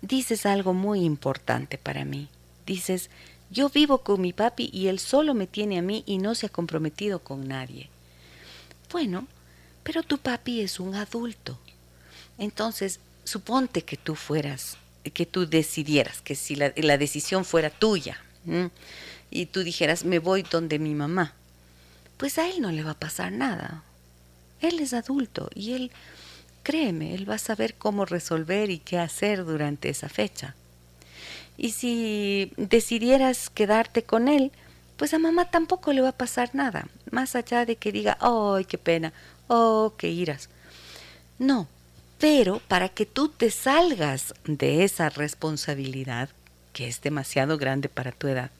[0.00, 2.30] dices algo muy importante para mí.
[2.64, 3.10] Dices,
[3.50, 6.46] yo vivo con mi papi y él solo me tiene a mí y no se
[6.46, 7.90] ha comprometido con nadie.
[8.90, 9.26] Bueno,
[9.82, 11.58] pero tu papi es un adulto.
[12.38, 14.76] Entonces, suponte que tú fueras,
[15.14, 18.18] que tú decidieras, que si la, decisión fuera tuya,
[19.30, 21.34] y tú dijeras, me voy donde mi mamá,
[22.16, 23.84] pues a él no le va a pasar nada.
[24.60, 25.92] Él es adulto y él,
[26.64, 30.56] créeme, él va a saber cómo resolver y qué hacer durante esa fecha.
[31.56, 34.50] Y si decidieras quedarte con él,
[34.96, 38.64] pues a mamá tampoco le va a pasar nada, más allá de que diga, ¡ay,
[38.64, 39.12] qué pena!
[39.46, 40.48] ¡oh, qué iras!
[41.38, 41.68] No,
[42.20, 46.28] pero para que tú te salgas de esa responsabilidad,
[46.74, 48.50] que es demasiado grande para tu edad,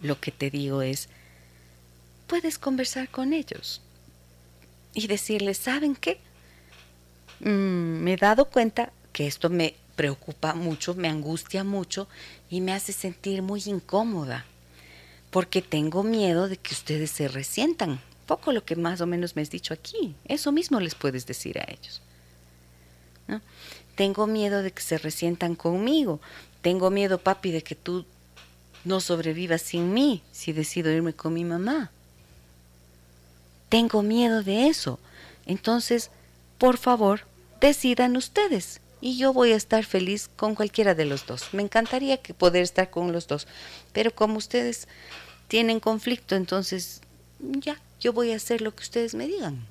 [0.00, 1.10] lo que te digo es,
[2.26, 3.82] puedes conversar con ellos
[4.94, 6.18] y decirles, ¿saben qué?
[7.40, 12.08] Mm, me he dado cuenta que esto me preocupa mucho, me angustia mucho
[12.48, 14.46] y me hace sentir muy incómoda,
[15.30, 19.42] porque tengo miedo de que ustedes se resientan poco lo que más o menos me
[19.42, 20.14] has dicho aquí.
[20.24, 22.00] Eso mismo les puedes decir a ellos.
[23.26, 23.40] ¿no?
[23.96, 26.20] Tengo miedo de que se resientan conmigo.
[26.62, 28.06] Tengo miedo, papi, de que tú
[28.84, 31.90] no sobrevivas sin mí si decido irme con mi mamá.
[33.68, 35.00] Tengo miedo de eso.
[35.44, 36.12] Entonces,
[36.56, 37.22] por favor,
[37.60, 38.80] decidan ustedes.
[39.00, 41.48] Y yo voy a estar feliz con cualquiera de los dos.
[41.52, 43.48] Me encantaría que poder estar con los dos.
[43.92, 44.86] Pero como ustedes
[45.48, 47.00] tienen conflicto, entonces
[47.40, 49.66] ya, yo voy a hacer lo que ustedes me digan.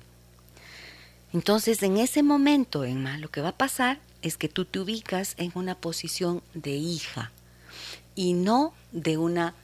[1.32, 5.34] Entonces, en ese momento, Emma, lo que va a pasar es que tú te ubicas
[5.38, 7.30] en una posición de hija
[8.14, 9.54] y no de una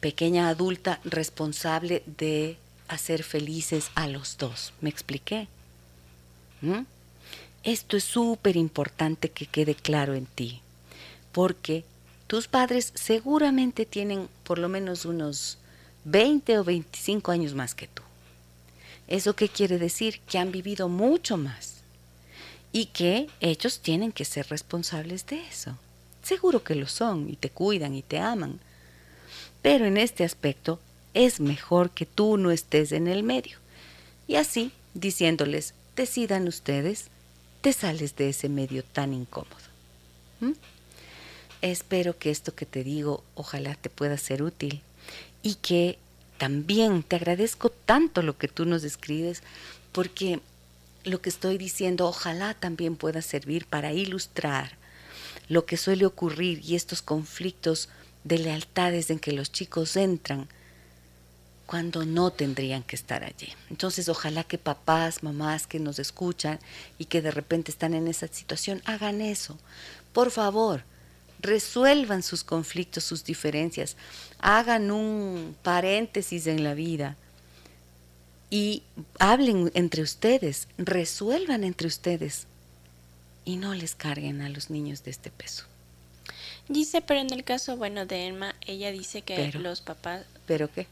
[0.00, 4.72] pequeña adulta responsable de hacer felices a los dos.
[4.80, 5.48] ¿Me expliqué?
[6.60, 6.82] ¿Mm?
[7.62, 10.60] Esto es súper importante que quede claro en ti,
[11.32, 11.84] porque
[12.26, 15.58] tus padres seguramente tienen por lo menos unos
[16.04, 18.02] 20 o 25 años más que tú.
[19.08, 20.20] ¿Eso qué quiere decir?
[20.20, 21.82] Que han vivido mucho más
[22.72, 25.78] y que ellos tienen que ser responsables de eso.
[26.22, 28.60] Seguro que lo son y te cuidan y te aman.
[29.62, 30.80] Pero en este aspecto
[31.12, 33.58] es mejor que tú no estés en el medio.
[34.26, 37.08] Y así, diciéndoles, decidan ustedes,
[37.60, 39.54] te sales de ese medio tan incómodo.
[41.62, 44.82] Espero que esto que te digo, ojalá te pueda ser útil
[45.44, 45.98] y que
[46.38, 49.44] también te agradezco tanto lo que tú nos escribes
[49.92, 50.40] porque
[51.04, 54.72] lo que estoy diciendo ojalá también pueda servir para ilustrar
[55.48, 57.90] lo que suele ocurrir y estos conflictos
[58.24, 60.48] de lealtades en que los chicos entran
[61.66, 63.52] cuando no tendrían que estar allí.
[63.70, 66.58] Entonces, ojalá que papás, mamás que nos escuchan
[66.98, 69.58] y que de repente están en esa situación, hagan eso.
[70.12, 70.84] Por favor,
[71.44, 73.96] resuelvan sus conflictos, sus diferencias,
[74.40, 77.16] hagan un paréntesis en la vida
[78.50, 78.82] y
[79.18, 82.46] hablen entre ustedes, resuelvan entre ustedes
[83.44, 85.64] y no les carguen a los niños de este peso.
[86.68, 90.24] Dice, pero en el caso, bueno, de Emma, ella dice que los papás...
[90.46, 90.86] ¿Pero qué?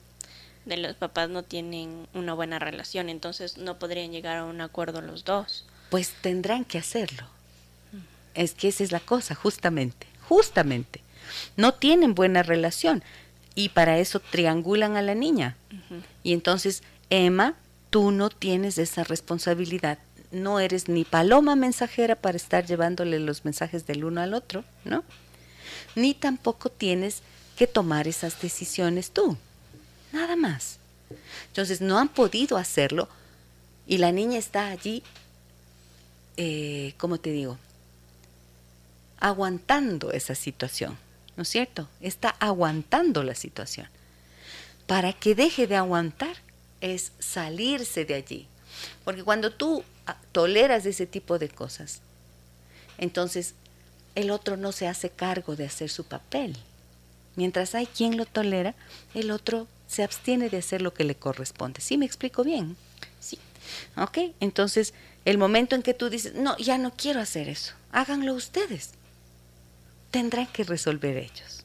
[0.66, 5.00] De los papás no tienen una buena relación, entonces no podrían llegar a un acuerdo
[5.00, 5.64] los dos.
[5.90, 7.26] Pues tendrán que hacerlo.
[8.34, 11.00] Es que esa es la cosa, justamente, justamente.
[11.56, 13.02] No tienen buena relación
[13.54, 15.56] y para eso triangulan a la niña.
[16.22, 17.54] Y entonces, Emma,
[17.90, 19.98] tú no tienes esa responsabilidad
[20.32, 25.04] no eres ni paloma mensajera para estar llevándole los mensajes del uno al otro, ¿no?
[25.94, 27.22] Ni tampoco tienes
[27.56, 29.36] que tomar esas decisiones tú.
[30.10, 30.78] Nada más.
[31.48, 33.08] Entonces no han podido hacerlo
[33.86, 35.02] y la niña está allí,
[36.38, 37.58] eh, ¿cómo te digo?
[39.22, 40.98] Aguantando esa situación,
[41.36, 41.88] ¿no es cierto?
[42.00, 43.86] Está aguantando la situación.
[44.88, 46.36] Para que deje de aguantar
[46.80, 48.48] es salirse de allí.
[49.04, 49.84] Porque cuando tú
[50.32, 52.00] toleras ese tipo de cosas,
[52.98, 53.54] entonces
[54.16, 56.56] el otro no se hace cargo de hacer su papel.
[57.36, 58.74] Mientras hay quien lo tolera,
[59.14, 61.80] el otro se abstiene de hacer lo que le corresponde.
[61.80, 62.76] ¿Sí me explico bien?
[63.20, 63.38] Sí.
[63.96, 64.94] Ok, entonces
[65.24, 68.90] el momento en que tú dices, no, ya no quiero hacer eso, háganlo ustedes.
[70.12, 71.64] Tendrán que resolver ellos.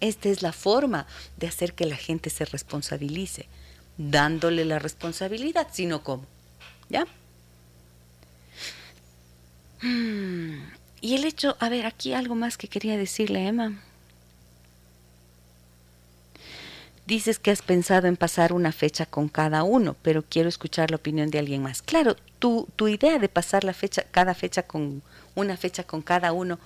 [0.00, 3.48] Esta es la forma de hacer que la gente se responsabilice,
[3.96, 6.24] dándole la responsabilidad, sino cómo.
[6.88, 7.06] ¿Ya?
[9.82, 10.62] Mm,
[11.00, 13.82] y el hecho, a ver, aquí algo más que quería decirle, Emma.
[17.04, 20.96] Dices que has pensado en pasar una fecha con cada uno, pero quiero escuchar la
[20.98, 21.82] opinión de alguien más.
[21.82, 25.02] Claro, tu, tu idea de pasar la fecha, cada fecha con
[25.34, 26.60] una fecha con cada uno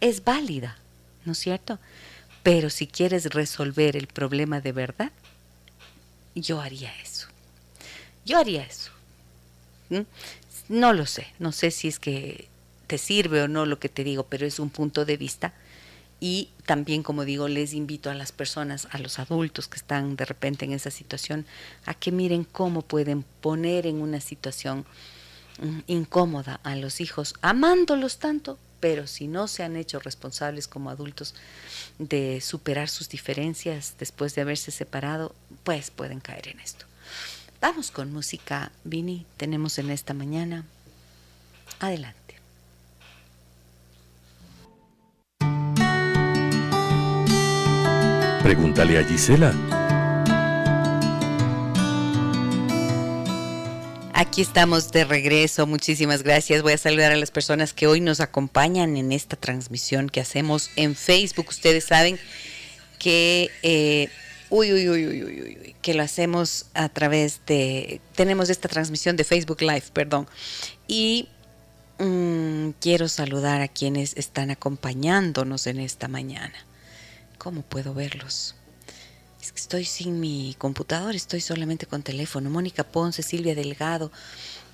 [0.00, 0.78] es válida,
[1.24, 1.78] ¿no es cierto?
[2.42, 5.12] Pero si quieres resolver el problema de verdad,
[6.34, 7.28] yo haría eso.
[8.24, 8.90] Yo haría eso.
[10.68, 12.48] No lo sé, no sé si es que
[12.86, 15.54] te sirve o no lo que te digo, pero es un punto de vista.
[16.20, 20.24] Y también, como digo, les invito a las personas, a los adultos que están de
[20.24, 21.46] repente en esa situación,
[21.86, 24.84] a que miren cómo pueden poner en una situación
[25.60, 30.90] mm, incómoda a los hijos, amándolos tanto, pero si no se han hecho responsables como
[30.90, 31.34] adultos
[31.98, 36.86] de superar sus diferencias después de haberse separado, pues pueden caer en esto.
[37.60, 40.64] Vamos con música, Vini, tenemos en esta mañana.
[41.80, 42.18] Adelante.
[48.42, 49.77] Pregúntale a Gisela.
[54.20, 56.62] Aquí estamos de regreso, muchísimas gracias.
[56.62, 60.72] Voy a saludar a las personas que hoy nos acompañan en esta transmisión que hacemos
[60.74, 61.46] en Facebook.
[61.50, 62.18] Ustedes saben
[62.98, 64.08] que eh,
[64.50, 70.26] Uy, que lo hacemos a través de, tenemos esta transmisión de Facebook Live, perdón.
[70.88, 71.28] Y
[72.00, 76.56] mm, quiero saludar a quienes están acompañándonos en esta mañana.
[77.38, 78.56] ¿Cómo puedo verlos?
[79.40, 82.50] Es que estoy sin mi computador, estoy solamente con teléfono.
[82.50, 84.10] Mónica Ponce, Silvia Delgado,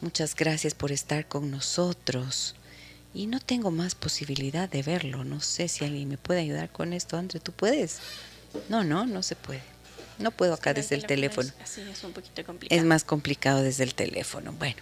[0.01, 2.55] muchas gracias por estar con nosotros.
[3.13, 5.23] Y no tengo más posibilidad de verlo.
[5.25, 7.17] No sé si alguien me puede ayudar con esto.
[7.17, 8.01] André, ¿tú puedes?
[8.69, 9.63] No, no, no se puede.
[10.19, 11.51] No puedo acá desde el teléfono.
[12.71, 14.53] Es, más complicado desde el teléfono.
[14.53, 14.81] Bueno,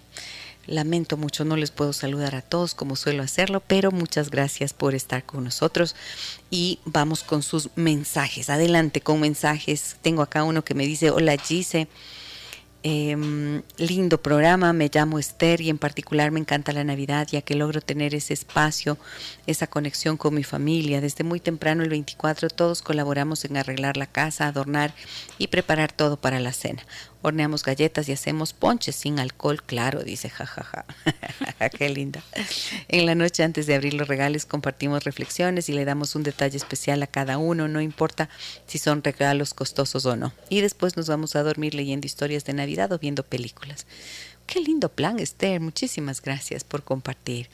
[0.66, 4.94] lamento mucho, no les puedo saludar a todos como suelo hacerlo, pero muchas gracias por
[4.94, 5.94] estar con nosotros
[6.50, 8.50] y vamos con sus mensajes.
[8.50, 9.96] Adelante con mensajes.
[10.02, 11.88] Tengo acá uno que me dice, hola Gise,
[12.84, 17.54] Em, lindo programa, me llamo Esther y en particular me encanta la Navidad ya que
[17.54, 18.98] logro tener ese espacio,
[19.46, 21.00] esa conexión con mi familia.
[21.00, 24.94] Desde muy temprano el 24 todos colaboramos en arreglar la casa, adornar
[25.38, 26.84] y preparar todo para la cena.
[27.22, 30.84] Horneamos galletas y hacemos ponches sin alcohol, claro, dice jajaja.
[31.78, 32.22] Qué linda.
[32.88, 36.56] En la noche antes de abrir los regalos compartimos reflexiones y le damos un detalle
[36.56, 38.28] especial a cada uno, no importa
[38.66, 40.32] si son regalos costosos o no.
[40.48, 43.86] Y después nos vamos a dormir leyendo historias de Navidad o viendo películas.
[44.46, 45.60] Qué lindo plan, Esther.
[45.60, 47.48] Muchísimas gracias por compartir.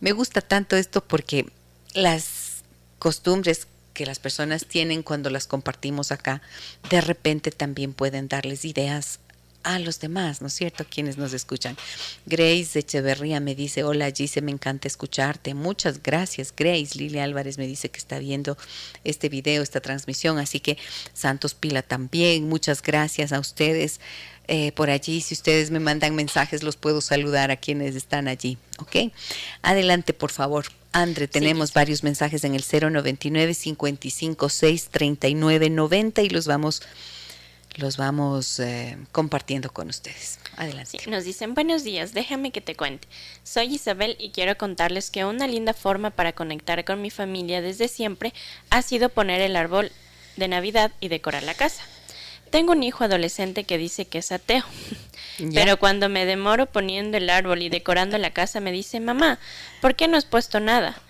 [0.00, 1.46] Me gusta tanto esto porque
[1.94, 2.64] las
[2.98, 6.42] costumbres que las personas tienen cuando las compartimos acá,
[6.90, 9.20] de repente también pueden darles ideas
[9.64, 10.84] a los demás, ¿no es cierto?
[10.88, 11.76] Quienes nos escuchan.
[12.26, 15.54] Grace Echeverría me dice, hola Gise, me encanta escucharte.
[15.54, 16.98] Muchas gracias, Grace.
[16.98, 18.56] Lilia Álvarez me dice que está viendo
[19.04, 20.38] este video, esta transmisión.
[20.38, 20.78] Así que
[21.12, 24.00] Santos Pila también, muchas gracias a ustedes.
[24.48, 25.20] Eh, por allí.
[25.20, 28.58] Si ustedes me mandan mensajes, los puedo saludar a quienes están allí.
[28.78, 29.12] ¿Ok?
[29.62, 30.66] Adelante, por favor.
[30.92, 36.82] Andre, tenemos varios mensajes en el 099 556 3990 y los vamos
[37.76, 40.38] los vamos eh, compartiendo con ustedes.
[40.56, 40.98] Adelante.
[41.08, 43.08] nos dicen buenos días, déjame que te cuente.
[43.44, 47.88] Soy Isabel y quiero contarles que una linda forma para conectar con mi familia desde
[47.88, 48.34] siempre
[48.68, 49.90] ha sido poner el árbol
[50.36, 51.82] de Navidad y decorar la casa.
[52.52, 54.62] Tengo un hijo adolescente que dice que es ateo.
[55.54, 59.38] Pero cuando me demoro poniendo el árbol y decorando la casa me dice, mamá,
[59.80, 61.00] ¿por qué no has puesto nada?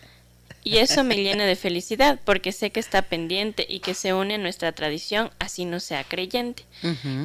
[0.65, 4.37] Y eso me llena de felicidad porque sé que está pendiente y que se une
[4.37, 6.65] a nuestra tradición, así no sea creyente.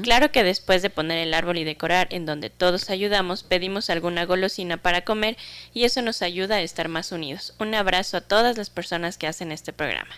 [0.02, 4.26] Claro que después de poner el árbol y decorar en donde todos ayudamos, pedimos alguna
[4.26, 5.38] golosina para comer
[5.76, 7.54] y eso nos ayuda a estar más unidos.
[7.60, 10.16] Un abrazo a todas las personas que hacen este programa.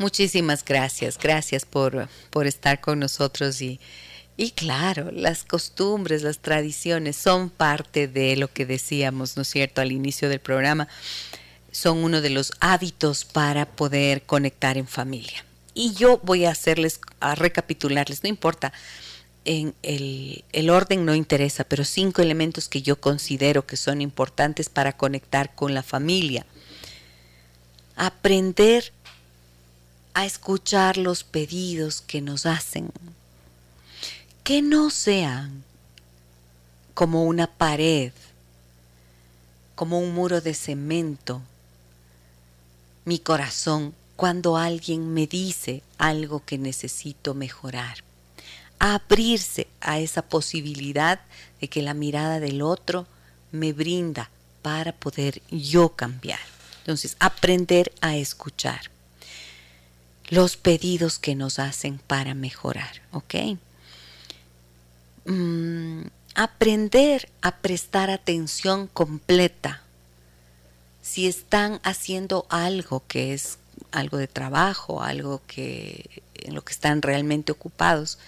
[0.00, 3.78] Muchísimas gracias, gracias por, por estar con nosotros y,
[4.38, 9.82] y claro, las costumbres, las tradiciones son parte de lo que decíamos, ¿no es cierto?,
[9.82, 10.88] al inicio del programa,
[11.70, 15.44] son uno de los hábitos para poder conectar en familia.
[15.74, 18.72] Y yo voy a hacerles, a recapitularles, no importa,
[19.44, 24.70] en el, el orden no interesa, pero cinco elementos que yo considero que son importantes
[24.70, 26.46] para conectar con la familia.
[27.96, 28.94] Aprender
[30.14, 32.90] a escuchar los pedidos que nos hacen,
[34.44, 35.64] que no sean
[36.94, 38.12] como una pared,
[39.74, 41.40] como un muro de cemento,
[43.04, 48.04] mi corazón cuando alguien me dice algo que necesito mejorar.
[48.82, 51.20] abrirse a esa posibilidad
[51.60, 53.06] de que la mirada del otro
[53.52, 54.30] me brinda
[54.62, 56.40] para poder yo cambiar.
[56.78, 58.90] Entonces, aprender a escuchar
[60.30, 63.34] los pedidos que nos hacen para mejorar, ¿ok?
[65.26, 66.02] Mm,
[66.36, 69.82] aprender a prestar atención completa.
[71.02, 73.58] Si están haciendo algo que es
[73.90, 78.18] algo de trabajo, algo que en lo que están realmente ocupados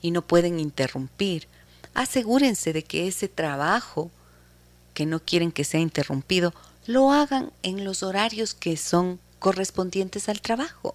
[0.00, 1.46] y no pueden interrumpir,
[1.92, 4.10] asegúrense de que ese trabajo
[4.94, 6.54] que no quieren que sea interrumpido
[6.86, 10.94] lo hagan en los horarios que son correspondientes al trabajo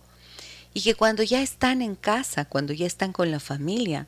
[0.76, 4.08] y que cuando ya están en casa, cuando ya están con la familia,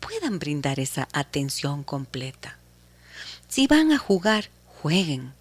[0.00, 2.56] puedan brindar esa atención completa.
[3.48, 4.48] Si van a jugar,
[4.80, 5.34] jueguen.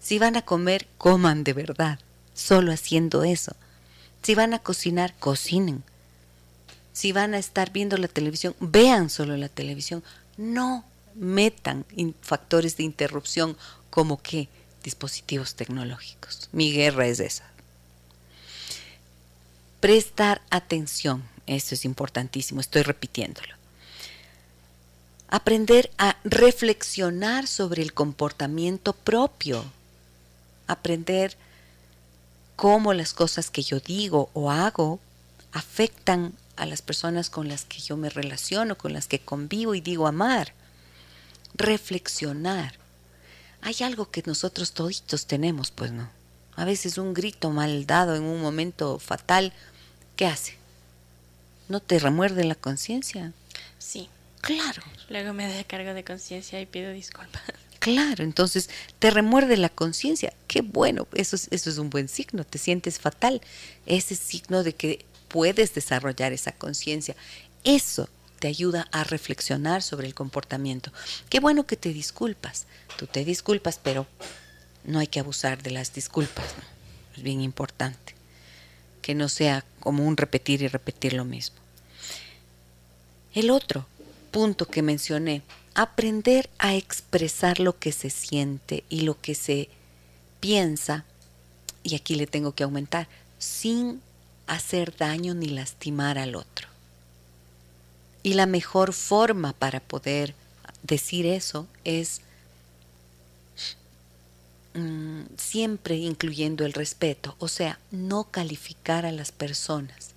[0.00, 1.98] Si van a comer, coman de verdad,
[2.32, 3.56] solo haciendo eso.
[4.22, 5.82] Si van a cocinar, cocinen.
[6.92, 10.04] Si van a estar viendo la televisión, vean solo la televisión.
[10.36, 10.84] No
[11.16, 11.84] metan
[12.22, 13.56] factores de interrupción
[13.90, 14.48] como que
[14.84, 16.50] dispositivos tecnológicos.
[16.52, 17.57] Mi guerra es esa
[19.80, 21.22] prestar atención.
[21.46, 23.54] Eso es importantísimo, estoy repitiéndolo.
[25.28, 29.64] Aprender a reflexionar sobre el comportamiento propio.
[30.66, 31.36] Aprender
[32.56, 35.00] cómo las cosas que yo digo o hago
[35.52, 39.80] afectan a las personas con las que yo me relaciono, con las que convivo y
[39.80, 40.54] digo amar.
[41.54, 42.74] Reflexionar.
[43.60, 46.17] Hay algo que nosotros toditos tenemos, pues no.
[46.58, 49.52] A veces un grito mal dado en un momento fatal,
[50.16, 50.56] ¿qué hace?
[51.68, 53.32] ¿No te remuerde la conciencia?
[53.78, 54.08] Sí.
[54.40, 54.82] Claro.
[55.08, 57.42] Luego me da cargo de conciencia y pido disculpas.
[57.78, 60.32] Claro, entonces te remuerde la conciencia.
[60.48, 63.40] Qué bueno, eso es, eso es un buen signo, te sientes fatal.
[63.86, 67.14] Ese signo de que puedes desarrollar esa conciencia.
[67.62, 68.08] Eso
[68.40, 70.92] te ayuda a reflexionar sobre el comportamiento.
[71.28, 72.66] Qué bueno que te disculpas.
[72.96, 74.08] Tú te disculpas, pero
[74.84, 76.46] no hay que abusar de las disculpas,
[77.16, 78.14] es bien importante,
[79.02, 81.56] que no sea como un repetir y repetir lo mismo.
[83.34, 83.86] El otro,
[84.30, 85.42] punto que mencioné,
[85.74, 89.68] aprender a expresar lo que se siente y lo que se
[90.40, 91.04] piensa,
[91.82, 93.08] y aquí le tengo que aumentar,
[93.38, 94.00] sin
[94.46, 96.68] hacer daño ni lastimar al otro.
[98.22, 100.34] Y la mejor forma para poder
[100.82, 102.22] decir eso es
[104.74, 110.10] mm, siempre incluyendo el respeto, o sea, no calificar a las personas.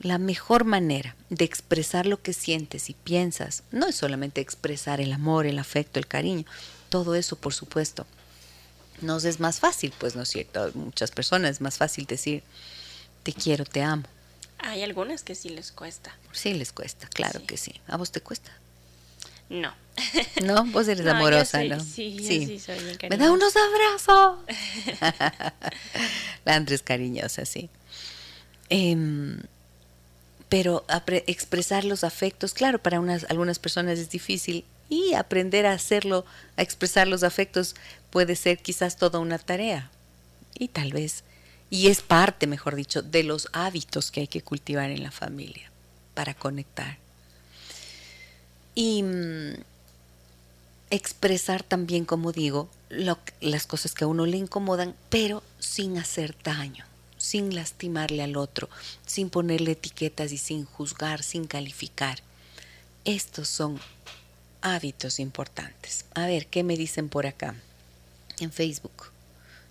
[0.00, 5.12] La mejor manera de expresar lo que sientes y piensas no es solamente expresar el
[5.12, 6.44] amor, el afecto, el cariño,
[6.88, 8.06] todo eso por supuesto.
[9.00, 12.42] Nos es más fácil, pues no es cierto, muchas personas es más fácil decir
[13.22, 14.04] te quiero, te amo.
[14.58, 16.16] Hay algunas que sí les cuesta.
[16.32, 17.80] Sí les cuesta, claro que sí.
[17.86, 18.52] ¿A vos te cuesta?
[19.52, 19.74] No.
[20.42, 21.78] No, vos eres amorosa, ¿no?
[21.78, 22.58] Sí, sí.
[22.58, 24.38] soy bien Me da unos abrazos.
[26.44, 27.68] La Andrés cariñosa, sí.
[28.70, 29.40] Em,
[30.48, 30.84] pero
[31.26, 36.24] expresar los afectos, claro, para unas, algunas personas es difícil y aprender a hacerlo,
[36.56, 37.74] a expresar los afectos
[38.10, 39.90] puede ser quizás toda una tarea.
[40.58, 41.24] Y tal vez,
[41.68, 45.70] y es parte, mejor dicho, de los hábitos que hay que cultivar en la familia
[46.14, 47.01] para conectar
[48.74, 49.54] y mm,
[50.90, 56.84] expresar también, como digo, las cosas que a uno le incomodan, pero sin hacer daño,
[57.16, 58.68] sin lastimarle al otro,
[59.06, 62.18] sin ponerle etiquetas y sin juzgar, sin calificar.
[63.04, 63.80] Estos son
[64.60, 66.04] hábitos importantes.
[66.14, 67.54] A ver, ¿qué me dicen por acá?
[68.38, 69.10] En Facebook.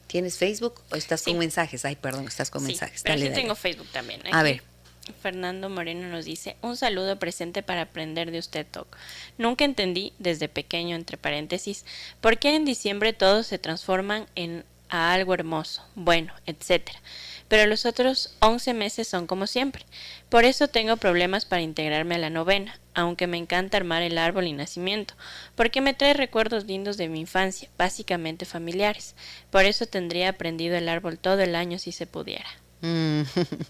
[0.07, 1.85] ¿Tienes Facebook o estás con mensajes?
[1.85, 3.01] Ay, perdón, estás con mensajes.
[3.03, 4.21] Pero sí tengo Facebook también.
[4.33, 4.70] A ver.
[5.11, 8.97] Fernando Moreno nos dice, un saludo presente para aprender de usted, Toc.
[9.37, 11.85] Nunca entendí, desde pequeño, entre paréntesis,
[12.21, 16.99] por qué en diciembre todos se transforman en a algo hermoso, bueno, etcétera.
[17.47, 19.85] Pero los otros once meses son como siempre.
[20.29, 24.47] Por eso tengo problemas para integrarme a la novena, aunque me encanta armar el árbol
[24.47, 25.15] y nacimiento,
[25.55, 29.15] porque me trae recuerdos lindos de mi infancia, básicamente familiares.
[29.49, 32.49] Por eso tendría aprendido el árbol todo el año si se pudiera.
[32.81, 33.21] Mm.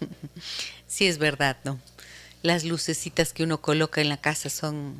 [0.92, 1.80] sí, es verdad, ¿no?
[2.42, 4.96] Las lucecitas que uno coloca en la casa son,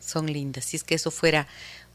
[0.00, 0.64] son lindas.
[0.64, 1.46] Si es que eso fuera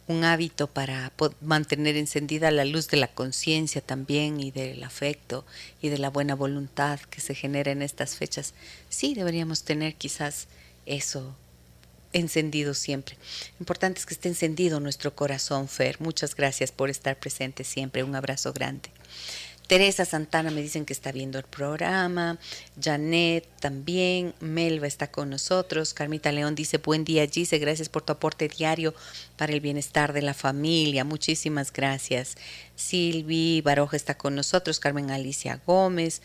[0.08, 1.12] un hábito para
[1.42, 5.46] mantener encendida la luz de la conciencia también y del afecto
[5.82, 8.54] y de la buena voluntad que se genera en estas fechas,
[8.89, 10.48] sí deberíamos tener quizás
[10.86, 11.36] eso
[12.14, 13.16] encendido siempre.
[13.60, 16.00] Importante es que esté encendido nuestro corazón, Fer.
[16.00, 18.04] Muchas gracias por estar presente siempre.
[18.04, 18.89] Un abrazo grande.
[19.72, 22.38] Teresa Santana me dicen que está viendo el programa,
[22.78, 28.12] Janet también, Melva está con nosotros, Carmita León dice buen día Gise, gracias por tu
[28.12, 28.94] aporte diario
[29.38, 32.36] para el bienestar de la familia, muchísimas gracias.
[32.76, 36.22] Silvi Baroja está con nosotros, Carmen Alicia Gómez,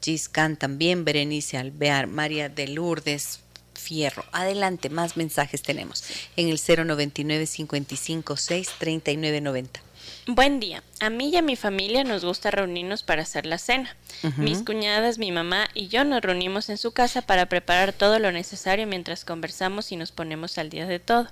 [0.00, 3.40] Giscan también, Berenice Alvear, María de Lourdes,
[3.74, 4.24] Fierro.
[4.30, 6.04] Adelante, más mensajes tenemos
[6.36, 9.93] en el 099 55 6 3990.
[10.26, 10.82] Buen día.
[11.00, 13.94] A mí y a mi familia nos gusta reunirnos para hacer la cena.
[14.38, 18.32] Mis cuñadas, mi mamá y yo nos reunimos en su casa para preparar todo lo
[18.32, 21.28] necesario mientras conversamos y nos ponemos al día de todo.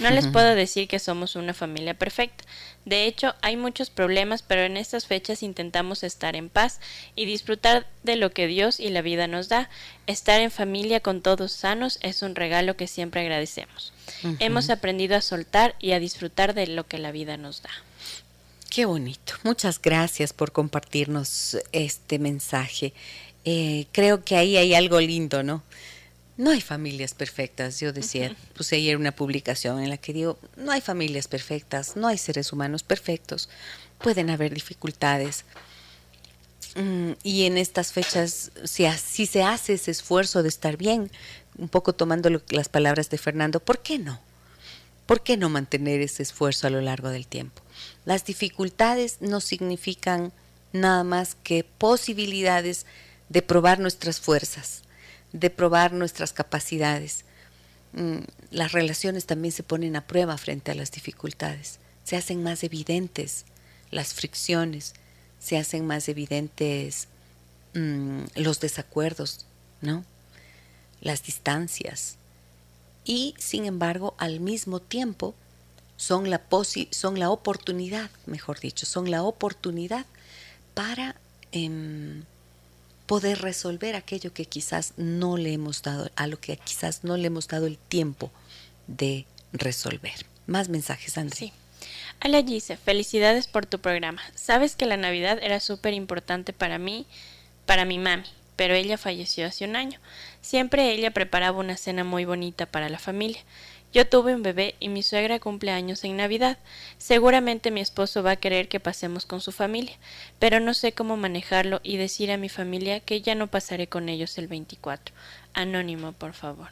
[0.00, 2.44] No les puedo decir que somos una familia perfecta.
[2.86, 6.80] De hecho, hay muchos problemas, pero en estas fechas intentamos estar en paz
[7.14, 9.68] y disfrutar de lo que Dios y la vida nos da.
[10.06, 13.92] Estar en familia con todos sanos es un regalo que siempre agradecemos.
[14.38, 17.70] Hemos aprendido a soltar y a disfrutar de lo que la vida nos da.
[18.72, 19.34] Qué bonito.
[19.42, 22.94] Muchas gracias por compartirnos este mensaje.
[23.44, 25.62] Eh, creo que ahí hay algo lindo, ¿no?
[26.38, 27.80] No hay familias perfectas.
[27.80, 32.08] Yo decía, puse ayer una publicación en la que digo, no hay familias perfectas, no
[32.08, 33.50] hay seres humanos perfectos,
[33.98, 35.44] pueden haber dificultades.
[36.74, 41.10] Mm, y en estas fechas, si, si se hace ese esfuerzo de estar bien,
[41.58, 44.18] un poco tomando las palabras de Fernando, ¿por qué no?
[45.04, 47.60] ¿Por qué no mantener ese esfuerzo a lo largo del tiempo?
[48.04, 50.32] Las dificultades no significan
[50.72, 52.86] nada más que posibilidades
[53.28, 54.82] de probar nuestras fuerzas,
[55.32, 57.24] de probar nuestras capacidades.
[57.92, 58.18] Mm,
[58.50, 63.44] las relaciones también se ponen a prueba frente a las dificultades, se hacen más evidentes
[63.90, 64.94] las fricciones,
[65.38, 67.06] se hacen más evidentes
[67.74, 69.46] mm, los desacuerdos,
[69.80, 70.04] ¿no?
[71.00, 72.16] Las distancias.
[73.04, 75.34] Y sin embargo, al mismo tiempo,
[75.96, 76.40] son la,
[76.90, 80.06] son la oportunidad, mejor dicho, son la oportunidad
[80.74, 81.16] para
[81.52, 82.24] em,
[83.06, 87.26] poder resolver aquello que quizás no le hemos dado, a lo que quizás no le
[87.26, 88.30] hemos dado el tiempo
[88.86, 90.26] de resolver.
[90.46, 91.36] Más mensajes, André.
[91.36, 91.52] Sí.
[92.24, 94.22] Hola Gise, felicidades por tu programa.
[94.34, 97.06] Sabes que la Navidad era súper importante para mí,
[97.66, 98.24] para mi mami.
[98.54, 99.98] pero ella falleció hace un año.
[100.40, 103.40] Siempre ella preparaba una cena muy bonita para la familia.
[103.92, 106.56] Yo tuve un bebé y mi suegra cumple años en Navidad.
[106.96, 109.94] Seguramente mi esposo va a querer que pasemos con su familia,
[110.38, 114.08] pero no sé cómo manejarlo y decir a mi familia que ya no pasaré con
[114.08, 115.14] ellos el 24.
[115.52, 116.68] Anónimo, por favor.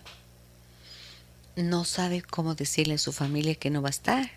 [1.56, 4.30] No sabe cómo decirle a su familia que no va a estar.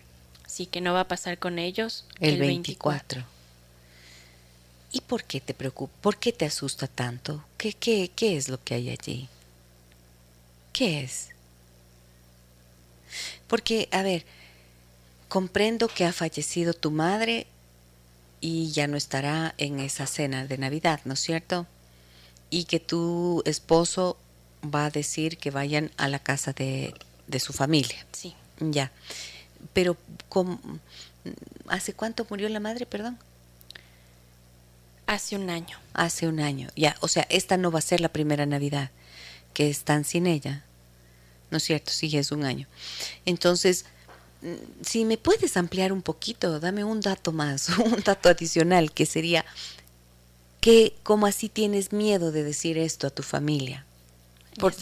[0.46, 3.24] Sí, que no va a pasar con ellos el, 24.
[4.92, 5.92] ¿Y por qué te preocupa?
[6.02, 7.42] ¿Por qué te asusta tanto?
[7.56, 9.28] ¿Qué, qué, qué es lo que hay allí?
[10.72, 11.33] ¿Qué es?
[13.46, 14.24] Porque, a ver,
[15.28, 17.46] comprendo que ha fallecido tu madre
[18.40, 21.66] y ya no estará en esa cena de Navidad, ¿no es cierto?
[22.50, 24.16] Y que tu esposo
[24.62, 26.94] va a decir que vayan a la casa de,
[27.26, 28.06] de su familia.
[28.12, 28.34] Sí.
[28.60, 28.92] Ya.
[29.72, 29.96] Pero,
[31.68, 33.18] ¿hace cuánto murió la madre, perdón?
[35.06, 35.78] Hace un año.
[35.92, 36.96] Hace un año, ya.
[37.00, 38.90] O sea, esta no va a ser la primera Navidad
[39.52, 40.64] que están sin ella.
[41.54, 41.92] ¿No es cierto?
[41.92, 42.66] Sí, es un año.
[43.26, 43.84] Entonces,
[44.42, 49.06] mm, si me puedes ampliar un poquito, dame un dato más, un dato adicional, que
[49.06, 49.44] sería
[50.60, 53.86] que, ¿cómo así tienes miedo de decir esto a tu familia?
[54.58, 54.74] Por.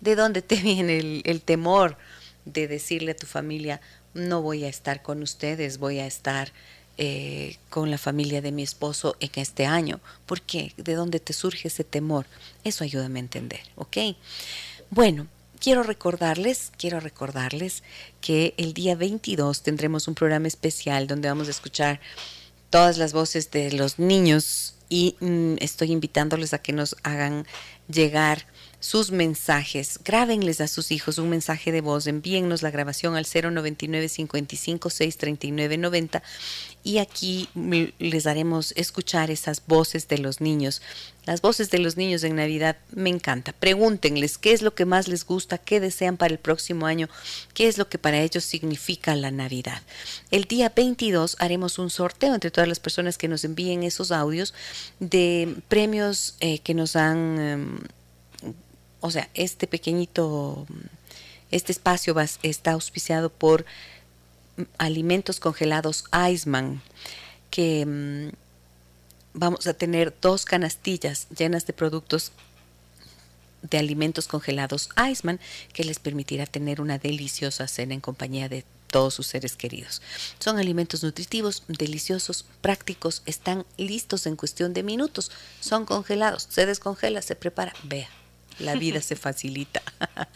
[0.00, 1.96] ¿De dónde te viene el, el temor
[2.44, 3.80] de decirle a tu familia,
[4.14, 6.52] no voy a estar con ustedes, voy a estar
[6.98, 9.98] eh, con la familia de mi esposo en este año.
[10.24, 10.72] ¿Por qué?
[10.76, 12.26] ¿De dónde te surge ese temor?
[12.62, 13.96] Eso ayúdame a entender, ¿ok?
[14.90, 15.26] Bueno,
[15.60, 17.82] quiero recordarles, quiero recordarles
[18.20, 22.00] que el día 22 tendremos un programa especial donde vamos a escuchar
[22.70, 27.46] todas las voces de los niños y mm, estoy invitándoles a que nos hagan
[27.88, 28.46] llegar
[28.86, 29.98] sus mensajes.
[30.04, 35.76] Grábenles a sus hijos un mensaje de voz, envíennos la grabación al 099 55 639
[35.76, 36.22] 90
[36.84, 37.48] y aquí
[37.98, 40.82] les daremos escuchar esas voces de los niños.
[41.24, 43.52] Las voces de los niños en Navidad me encanta.
[43.52, 47.08] Pregúntenles qué es lo que más les gusta, qué desean para el próximo año,
[47.54, 49.82] qué es lo que para ellos significa la Navidad.
[50.30, 54.54] El día 22 haremos un sorteo entre todas las personas que nos envíen esos audios
[55.00, 57.40] de premios eh, que nos han...
[57.40, 57.78] Em,
[59.06, 60.66] o sea, este pequeñito,
[61.50, 63.64] este espacio está auspiciado por
[64.78, 66.82] alimentos congelados Iceman,
[67.50, 68.34] que mm,
[69.34, 72.32] vamos a tener dos canastillas llenas de productos
[73.62, 75.40] de alimentos congelados Iceman
[75.72, 80.02] que les permitirá tener una deliciosa cena en compañía de todos sus seres queridos.
[80.38, 85.30] Son alimentos nutritivos, deliciosos, prácticos, están listos en cuestión de minutos,
[85.60, 88.08] son congelados, se descongela, se prepara, vea,
[88.58, 89.82] la vida se facilita.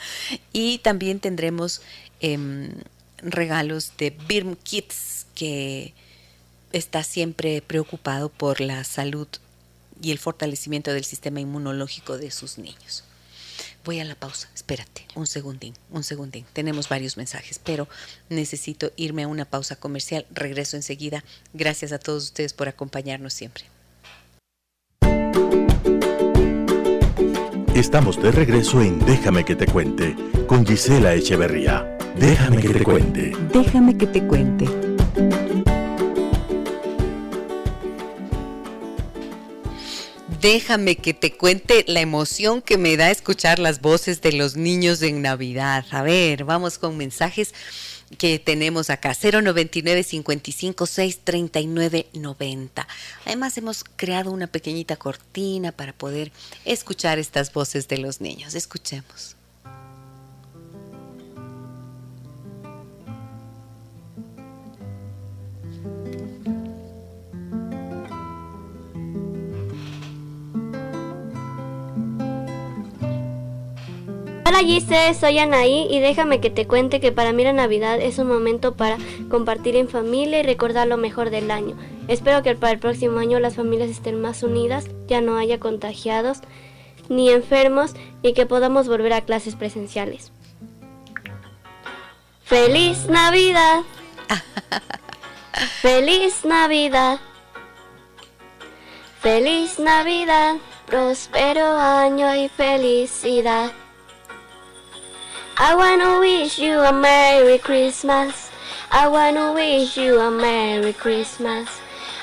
[0.53, 1.83] y también tendremos
[2.21, 2.71] em,
[3.18, 5.95] regalos de Birm Kids, que
[6.73, 9.29] está siempre preocupado por la salud
[10.03, 13.05] y el fortalecimiento del sistema inmunológico de sus niños.
[13.85, 16.45] Voy a la pausa, espérate, un segundín, un segundín.
[16.53, 17.89] Tenemos varios mensajes, pero
[18.29, 20.27] necesito irme a una pausa comercial.
[20.31, 21.25] Regreso enseguida.
[21.55, 23.64] Gracias a todos ustedes por acompañarnos siempre.
[27.81, 30.14] Estamos de regreso en Déjame que te cuente
[30.47, 31.97] con Gisela Echeverría.
[32.14, 33.33] Déjame que te cuente.
[33.55, 34.66] Déjame que te cuente.
[40.43, 45.01] Déjame que te cuente la emoción que me da escuchar las voces de los niños
[45.01, 45.87] en Navidad.
[45.91, 47.55] A ver, vamos con mensajes
[48.19, 50.85] que tenemos acá, 099 55
[51.25, 52.89] 39 90.
[53.25, 56.33] Además hemos creado una pequeñita cortina para poder
[56.65, 58.55] escuchar estas voces de los niños.
[58.55, 59.37] Escuchemos.
[74.61, 78.19] Hola Gise, soy Anaí y déjame que te cuente que para mí la Navidad es
[78.19, 78.99] un momento para
[79.31, 81.79] compartir en familia y recordar lo mejor del año.
[82.09, 86.41] Espero que para el próximo año las familias estén más unidas, ya no haya contagiados
[87.09, 90.31] ni enfermos y que podamos volver a clases presenciales.
[92.45, 93.81] ¡Feliz Navidad!
[95.81, 97.19] ¡Feliz Navidad!
[99.23, 100.57] ¡Feliz Navidad!
[100.85, 103.73] Próspero año y felicidad.
[105.63, 108.49] I wanna wish you a Merry Christmas.
[108.91, 111.69] I wanna wish you a Merry Christmas.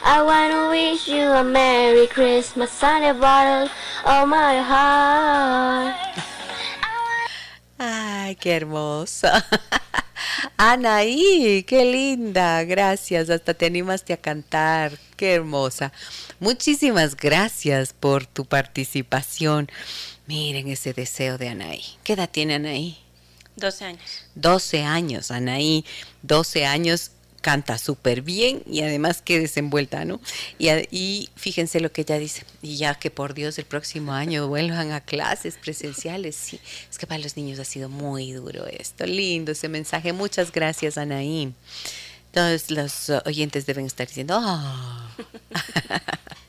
[0.04, 3.70] I wanna wish you a Merry Christmas and a bottle
[4.06, 5.96] of my heart.
[7.78, 9.46] Ay, qué hermosa.
[10.58, 12.64] Anaí, qué linda.
[12.64, 13.30] Gracias.
[13.30, 14.98] Hasta te animaste a cantar.
[15.16, 15.94] Qué hermosa.
[16.40, 19.70] Muchísimas gracias por tu participación.
[20.26, 21.84] Miren ese deseo de Anaí.
[22.04, 23.07] ¿Qué edad tiene Anaí?
[23.58, 24.02] 12 años.
[24.36, 25.84] 12 años, Anaí.
[26.22, 30.20] 12 años canta súper bien y además que desenvuelta, ¿no?
[30.58, 34.48] Y, y, fíjense lo que ella dice, y ya que por Dios el próximo año
[34.48, 39.06] vuelvan a clases presenciales, sí, es que para los niños ha sido muy duro esto,
[39.06, 41.54] lindo ese mensaje, muchas gracias Anaí.
[42.34, 45.08] Todos los oyentes deben estar diciendo, oh.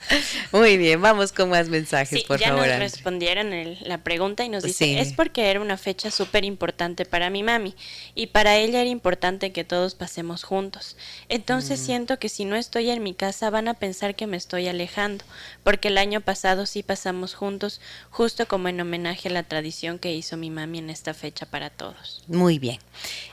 [0.52, 2.66] Muy bien, vamos con más mensajes, por ya favor.
[2.66, 7.04] Ya nos respondieron la pregunta y nos dice, es porque era una fecha súper importante
[7.04, 7.74] para mi mami
[8.14, 10.96] y para ella era importante que todos pasemos juntos.
[11.28, 11.84] Entonces mm.
[11.84, 15.24] siento que si no estoy en mi casa van a pensar que me estoy alejando,
[15.64, 17.80] porque el año pasado sí pasamos juntos,
[18.10, 21.70] justo como en homenaje a la tradición que hizo mi mami en esta fecha para
[21.70, 22.22] todos.
[22.28, 22.78] Muy bien.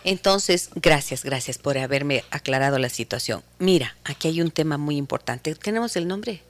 [0.04, 3.44] Entonces, gracias, gracias por haberme aclarado la situación.
[3.60, 5.56] Mira, aquí hay un tema muy importante.
[5.56, 6.42] ¿Tenemos el nombre?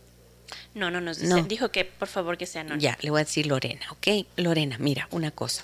[0.76, 1.42] No, no nos dice.
[1.44, 2.76] Dijo que por favor que sea no.
[2.78, 4.28] Ya, le voy a decir Lorena, ¿ok?
[4.36, 5.64] Lorena, mira, una cosa.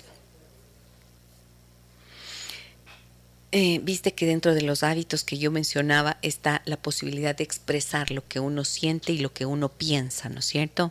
[3.54, 8.10] Eh, viste que dentro de los hábitos que yo mencionaba está la posibilidad de expresar
[8.10, 10.90] lo que uno siente y lo que uno piensa, ¿no es cierto?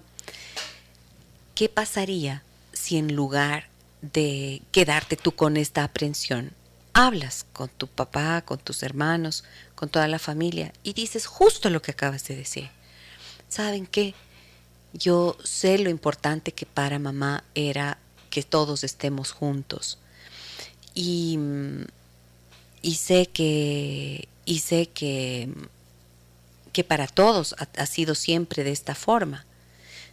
[1.55, 2.43] ¿Qué pasaría
[2.73, 3.69] si en lugar
[4.03, 6.51] de quedarte tú con esta aprensión,
[6.93, 9.43] hablas con tu papá, con tus hermanos,
[9.73, 12.69] con toda la familia y dices justo lo que acabas de decir?
[13.51, 14.15] ¿Saben qué?
[14.93, 17.97] Yo sé lo importante que para mamá era
[18.29, 19.99] que todos estemos juntos.
[20.95, 21.37] Y,
[22.81, 25.53] y sé que, y sé que,
[26.73, 29.45] que para todos ha, ha sido siempre de esta forma.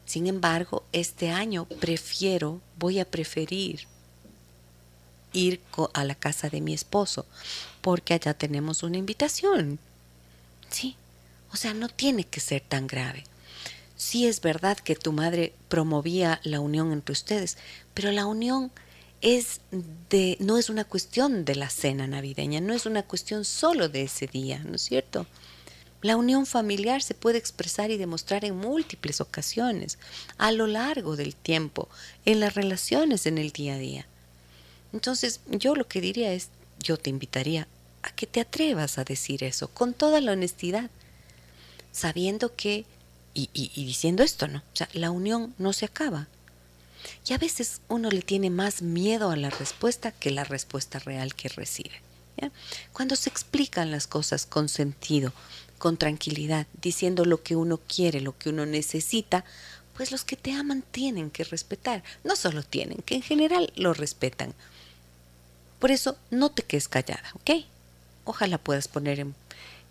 [0.04, 3.86] Sin embargo, este año prefiero, voy a preferir
[5.32, 5.60] ir
[5.92, 7.26] a la casa de mi esposo,
[7.82, 9.78] porque allá tenemos una invitación.
[10.70, 10.96] Sí,
[11.52, 13.24] o sea, no tiene que ser tan grave.
[13.96, 17.58] Sí es verdad que tu madre promovía la unión entre ustedes,
[17.94, 18.70] pero la unión
[19.20, 19.60] es
[20.10, 24.02] de no es una cuestión de la cena navideña, no es una cuestión solo de
[24.02, 25.26] ese día, ¿no es cierto?
[26.00, 29.98] La unión familiar se puede expresar y demostrar en múltiples ocasiones,
[30.36, 31.88] a lo largo del tiempo,
[32.24, 34.06] en las relaciones en el día a día.
[34.92, 37.66] Entonces, yo lo que diría es, yo te invitaría
[38.02, 40.88] a que te atrevas a decir eso con toda la honestidad
[41.92, 42.84] sabiendo que,
[43.34, 43.48] y,
[43.84, 44.58] diciendo esto, ¿no?
[44.58, 46.28] O sea, la unión no se acaba.
[47.26, 51.34] Y a veces uno le tiene más miedo a la respuesta que la respuesta real
[51.34, 52.02] que recibe.
[52.92, 55.32] Cuando se explican las cosas con sentido,
[55.78, 59.44] con tranquilidad, diciendo lo que uno quiere, lo que uno necesita,
[59.96, 62.04] pues los que te aman tienen que respetar.
[62.24, 64.54] No solo tienen, que en general lo respetan.
[65.78, 67.64] Por eso no te quedes callada, ¿ok?
[68.24, 69.34] Ojalá puedas poner en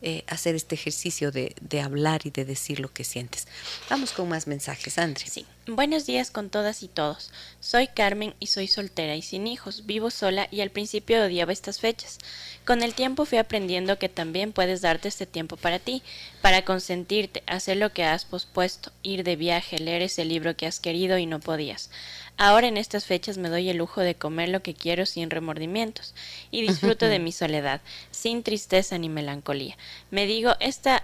[0.02, 3.48] eh, hacer este ejercicio de, de, hablar y de decir lo que sientes.
[3.89, 5.32] Vamos con más mensajes, Andrés.
[5.32, 5.45] Sí.
[5.70, 7.30] Buenos días con todas y todos.
[7.59, 9.86] Soy Carmen y soy soltera y sin hijos.
[9.86, 12.20] Vivo sola y al principio odiaba estas fechas.
[12.65, 16.03] Con el tiempo fui aprendiendo que también puedes darte este tiempo para ti,
[16.41, 20.80] para consentirte, hacer lo que has pospuesto, ir de viaje, leer ese libro que has
[20.80, 21.89] querido y no podías.
[22.38, 26.13] Ahora en estas fechas me doy el lujo de comer lo que quiero sin remordimientos
[26.51, 29.76] y disfruto de mi soledad, sin tristeza ni melancolía.
[30.11, 30.97] Me digo, esta,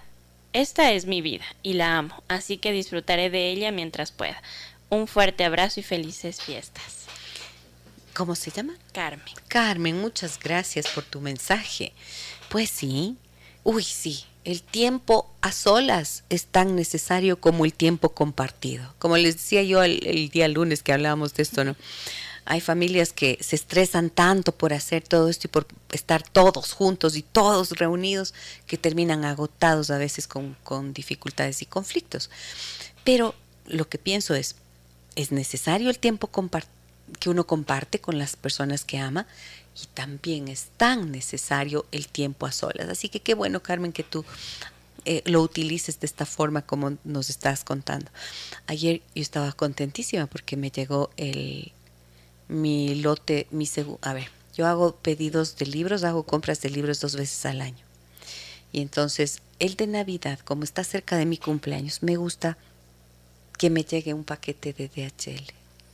[0.54, 4.42] esta es mi vida y la amo, así que disfrutaré de ella mientras pueda.
[4.90, 7.06] Un fuerte abrazo y felices fiestas.
[8.14, 8.76] ¿Cómo se llama?
[8.94, 9.34] Carmen.
[9.48, 11.94] Carmen, muchas gracias por tu mensaje.
[12.50, 13.18] Pues sí,
[13.64, 18.94] uy, sí, el tiempo a solas es tan necesario como el tiempo compartido.
[19.00, 21.76] Como les decía yo el, día lunes que hablábamos de esto, ¿no?
[22.46, 27.16] Hay familias que se estresan tanto por hacer todo esto y por estar todos juntos
[27.16, 28.34] y todos reunidos
[28.68, 32.30] que terminan agotados a veces con, con dificultades y conflictos.
[33.04, 33.36] Pero
[33.66, 34.56] lo que pienso es,
[35.16, 36.30] es necesario el tiempo
[37.20, 39.28] que uno comparte con las personas que ama
[39.82, 42.90] y también es tan necesario el tiempo a solas.
[42.90, 44.26] Así que qué bueno, Carmen, que tú
[45.06, 48.10] eh, lo utilices de esta forma como nos estás contando.
[48.68, 51.72] Ayer yo estaba contentísima porque me llegó el
[52.54, 53.68] mi lote, mi
[54.02, 57.84] a ver, yo hago pedidos de libros, hago compras de libros dos veces al año.
[58.72, 62.58] Y entonces, el de Navidad, como está cerca de mi cumpleaños, me gusta
[63.58, 65.54] que me llegue un paquete de DHL.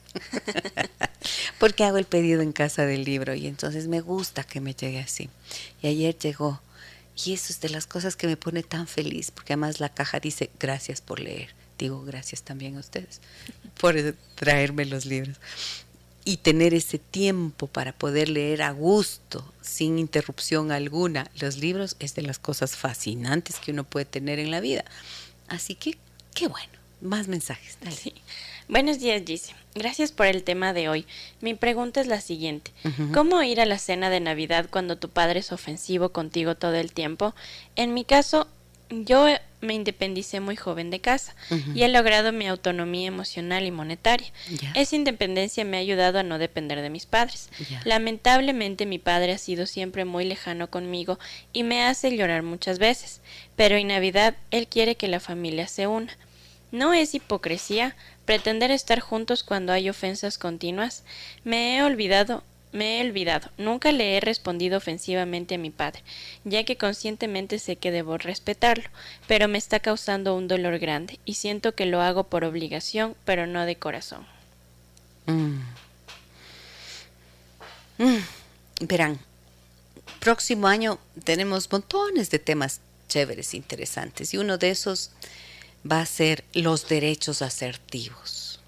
[1.60, 5.00] porque hago el pedido en casa del libro y entonces me gusta que me llegue
[5.00, 5.30] así.
[5.82, 6.62] Y ayer llegó
[7.26, 10.20] y eso es de las cosas que me pone tan feliz, porque además la caja
[10.20, 11.50] dice gracias por leer.
[11.78, 13.22] Digo gracias también a ustedes
[13.80, 13.96] por
[14.36, 15.38] traerme los libros.
[16.30, 22.14] Y tener ese tiempo para poder leer a gusto, sin interrupción alguna, los libros es
[22.14, 24.86] de las cosas fascinantes que uno puede tener en la vida.
[25.48, 25.98] Así que,
[26.36, 26.70] qué bueno.
[27.02, 27.80] Más mensajes.
[27.90, 28.14] Sí.
[28.68, 29.56] Buenos días, Gise.
[29.74, 31.08] Gracias por el tema de hoy.
[31.42, 32.72] Mi pregunta es la siguiente.
[33.12, 36.92] ¿Cómo ir a la cena de Navidad cuando tu padre es ofensivo contigo todo el
[36.92, 37.34] tiempo?
[37.76, 38.48] En mi caso,
[38.90, 39.28] yo
[39.62, 41.36] me independicé muy joven de casa
[41.76, 44.32] y he logrado mi autonomía emocional y monetaria.
[44.74, 47.50] Esa independencia me ha ayudado a no depender de mis padres.
[47.84, 51.20] Lamentablemente mi padre ha sido siempre muy lejano conmigo
[51.54, 53.22] y me hace llorar muchas veces,
[53.56, 56.18] pero en Navidad él quiere que la familia se una.
[56.72, 61.04] ¿No es hipocresía pretender estar juntos cuando hay ofensas continuas?
[61.44, 63.50] Me he olvidado, me he olvidado.
[63.58, 66.04] Nunca le he respondido ofensivamente a mi padre,
[66.44, 68.90] ya que conscientemente sé que debo respetarlo,
[69.28, 73.48] pero me está causando un dolor grande y siento que lo hago por obligación, pero
[73.48, 74.26] no de corazón.
[75.26, 75.60] Mm.
[77.98, 78.24] Mm.
[78.82, 79.20] Verán,
[80.20, 85.12] próximo año tenemos montones de temas chéveres, interesantes, y uno de esos
[85.90, 88.60] va a ser los derechos asertivos.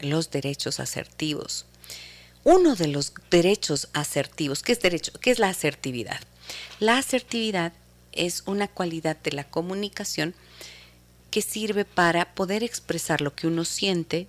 [0.00, 1.66] Los derechos asertivos.
[2.44, 5.12] Uno de los derechos asertivos, ¿qué es derecho?
[5.18, 6.20] ¿Qué es la asertividad?
[6.78, 7.72] La asertividad
[8.12, 10.34] es una cualidad de la comunicación
[11.30, 14.28] que sirve para poder expresar lo que uno siente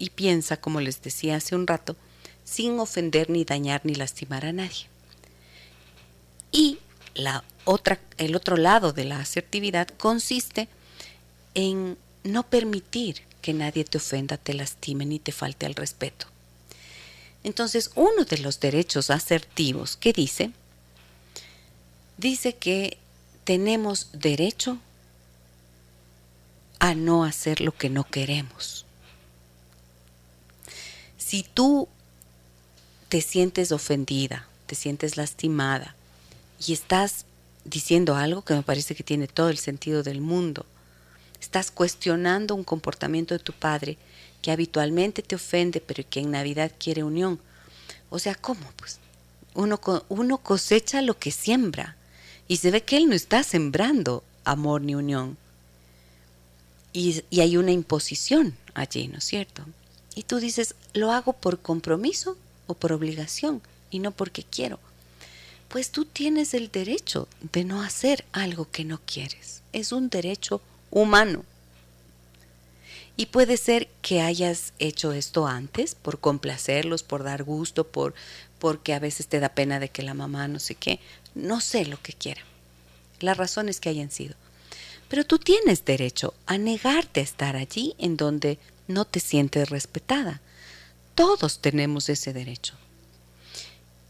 [0.00, 1.96] y piensa, como les decía hace un rato,
[2.44, 4.88] sin ofender ni dañar ni lastimar a nadie.
[6.50, 6.78] Y
[7.14, 10.68] la otra, el otro lado de la asertividad consiste
[11.54, 16.33] en no permitir que nadie te ofenda, te lastime ni te falte al respeto.
[17.44, 20.50] Entonces, uno de los derechos asertivos que dice,
[22.16, 22.98] dice que
[23.44, 24.78] tenemos derecho
[26.78, 28.86] a no hacer lo que no queremos.
[31.18, 31.88] Si tú
[33.08, 35.94] te sientes ofendida, te sientes lastimada
[36.66, 37.26] y estás
[37.64, 40.66] diciendo algo que me parece que tiene todo el sentido del mundo,
[41.44, 43.98] Estás cuestionando un comportamiento de tu padre
[44.44, 47.40] que habitualmente te ofende, pero que en Navidad quiere unión.
[48.10, 48.60] O sea, ¿cómo?
[48.76, 48.98] Pues
[49.54, 49.80] uno,
[50.10, 51.96] uno cosecha lo que siembra
[52.46, 55.38] y se ve que él no está sembrando amor ni unión.
[56.92, 59.64] Y, y hay una imposición allí, ¿no es cierto?
[60.14, 62.36] Y tú dices, lo hago por compromiso
[62.66, 64.78] o por obligación y no porque quiero.
[65.70, 69.62] Pues tú tienes el derecho de no hacer algo que no quieres.
[69.72, 71.46] Es un derecho humano.
[73.16, 78.14] Y puede ser que hayas hecho esto antes por complacerlos, por dar gusto, por
[78.58, 80.98] porque a veces te da pena de que la mamá no sé qué,
[81.34, 82.42] no sé lo que quiera.
[83.20, 84.34] Las razones que hayan sido.
[85.08, 88.58] Pero tú tienes derecho a negarte a estar allí en donde
[88.88, 90.40] no te sientes respetada.
[91.14, 92.74] Todos tenemos ese derecho.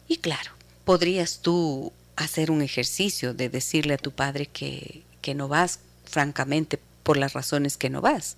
[0.08, 0.52] Y claro,
[0.84, 6.78] podrías tú hacer un ejercicio de decirle a tu padre que, que no vas francamente,
[7.02, 8.36] por las razones que no vas.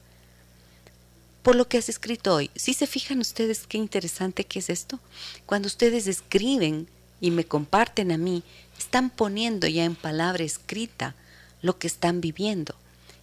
[1.47, 4.99] Por lo que has escrito hoy, si se fijan ustedes qué interesante que es esto,
[5.47, 6.89] cuando ustedes escriben
[7.21, 8.43] y me comparten a mí,
[8.77, 11.15] están poniendo ya en palabra escrita
[11.63, 12.75] lo que están viviendo.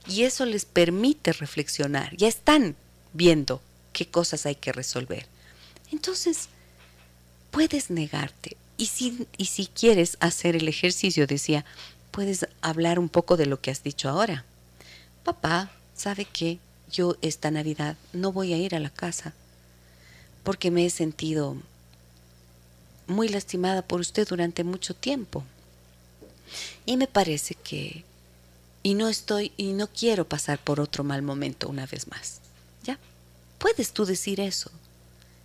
[0.07, 2.77] Y eso les permite reflexionar, ya están
[3.11, 3.61] viendo
[3.91, 5.27] qué cosas hay que resolver.
[5.91, 6.47] Entonces,
[7.51, 8.55] puedes negarte.
[8.77, 11.65] Y si, y si quieres hacer el ejercicio, decía,
[12.11, 14.45] puedes hablar un poco de lo que has dicho ahora.
[15.25, 16.59] Papá, ¿sabe qué?
[16.93, 19.33] Yo esta Navidad no voy a ir a la casa
[20.43, 21.57] porque me he sentido
[23.07, 25.43] muy lastimada por usted durante mucho tiempo.
[26.85, 28.05] Y me parece que
[28.83, 32.39] y no estoy y no quiero pasar por otro mal momento una vez más.
[32.83, 32.99] ¿Ya?
[33.57, 34.69] Puedes tú decir eso.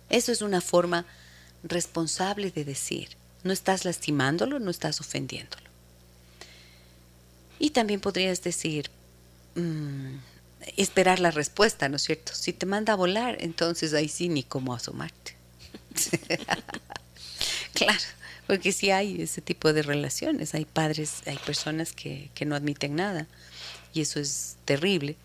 [0.09, 1.05] Eso es una forma
[1.63, 3.09] responsable de decir.
[3.43, 5.69] No estás lastimándolo, no estás ofendiéndolo.
[7.59, 8.89] Y también podrías decir,
[9.55, 10.15] mm,
[10.77, 12.33] esperar la respuesta, ¿no es cierto?
[12.33, 15.35] Si te manda a volar, entonces ahí sí ni cómo asomarte.
[17.73, 17.99] claro,
[18.47, 22.95] porque sí hay ese tipo de relaciones, hay padres, hay personas que, que no admiten
[22.95, 23.27] nada
[23.93, 25.15] y eso es terrible.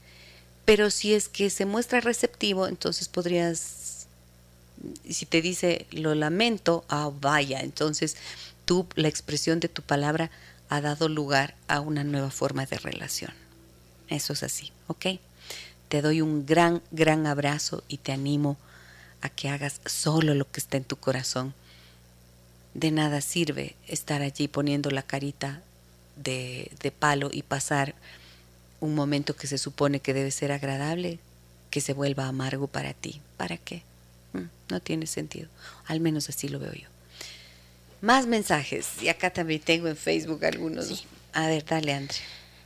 [0.64, 4.06] Pero si es que se muestra receptivo, entonces podrías,
[5.08, 8.16] si te dice lo lamento, ah, vaya, entonces
[8.64, 10.30] tú, la expresión de tu palabra
[10.70, 13.43] ha dado lugar a una nueva forma de relación.
[14.08, 15.06] Eso es así, ¿ok?
[15.88, 18.56] Te doy un gran, gran abrazo y te animo
[19.20, 21.54] a que hagas solo lo que está en tu corazón.
[22.74, 25.62] De nada sirve estar allí poniendo la carita
[26.16, 27.94] de, de palo y pasar
[28.80, 31.18] un momento que se supone que debe ser agradable,
[31.70, 33.20] que se vuelva amargo para ti.
[33.36, 33.82] ¿Para qué?
[34.32, 35.48] Mm, no tiene sentido.
[35.86, 36.88] Al menos así lo veo yo.
[38.00, 39.02] Más mensajes.
[39.02, 41.06] Y acá también tengo en Facebook algunos.
[41.32, 42.16] A ver, dale, André.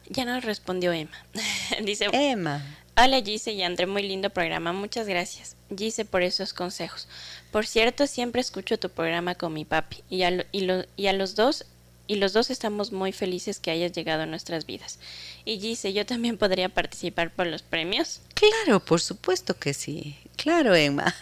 [0.09, 1.16] Ya nos respondió Emma.
[1.84, 2.62] Dice Emma.
[2.96, 5.54] Hola Gise y André, muy lindo programa, muchas gracias.
[5.76, 7.06] Gise por esos consejos.
[7.52, 11.64] Por cierto, siempre escucho tu programa con mi papi y a, y, a los dos
[12.09, 14.98] y los dos estamos muy felices que hayas llegado a nuestras vidas.
[15.44, 18.20] Y Gise, ¿yo también podría participar por los premios?
[18.34, 20.16] Claro, por supuesto que sí.
[20.36, 21.14] Claro, Emma.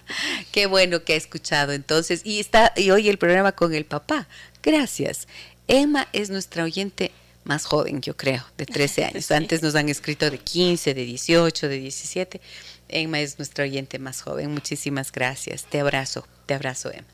[0.52, 2.20] Qué bueno que ha escuchado entonces.
[2.24, 4.26] Y está y hoy el programa con el papá.
[4.62, 5.26] Gracias.
[5.68, 7.12] Emma es nuestra oyente
[7.44, 9.30] más joven, yo creo, de 13 años.
[9.30, 12.40] Antes nos han escrito de 15, de 18, de 17.
[12.88, 14.50] Emma es nuestra oyente más joven.
[14.52, 15.64] Muchísimas gracias.
[15.64, 17.06] Te abrazo, te abrazo, Emma.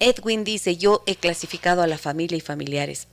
[0.00, 3.08] Edwin dice, yo he clasificado a la familia y familiares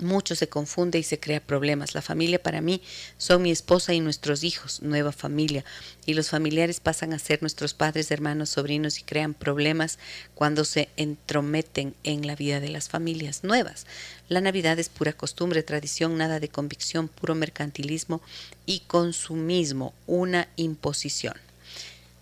[0.00, 1.94] mucho se confunde y se crea problemas.
[1.94, 2.82] La familia para mí
[3.18, 5.64] son mi esposa y nuestros hijos, nueva familia.
[6.06, 9.98] Y los familiares pasan a ser nuestros padres, hermanos, sobrinos y crean problemas
[10.34, 13.86] cuando se entrometen en la vida de las familias nuevas.
[14.28, 18.20] La Navidad es pura costumbre, tradición, nada de convicción, puro mercantilismo
[18.66, 21.34] y consumismo, una imposición.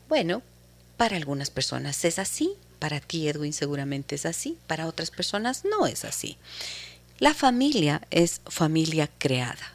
[0.09, 0.43] Bueno,
[0.97, 5.87] para algunas personas es así, para ti Edwin seguramente es así, para otras personas no
[5.87, 6.37] es así.
[7.23, 9.75] La familia es familia creada.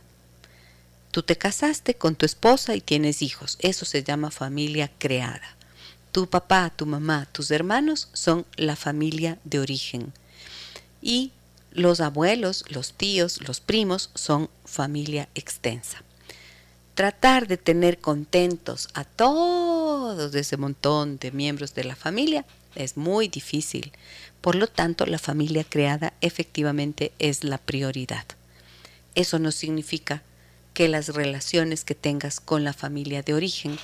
[1.12, 3.58] Tú te casaste con tu esposa y tienes hijos.
[3.62, 5.56] Eso se llama familia creada.
[6.12, 10.12] Tu papá, tu mamá, tus hermanos son la familia de origen.
[11.02, 11.32] Y
[11.72, 16.04] los abuelos, los tíos, los primos son familia extensa.
[16.96, 22.46] Tratar de tener contentos a todos ese montón de miembros de la familia
[22.78, 23.92] es muy difícil
[24.42, 28.26] por lo tanto, la familia creada efectivamente es la prioridad.
[29.16, 30.24] Eso no significa
[30.74, 33.78] que las relaciones que tengas con la familia de origen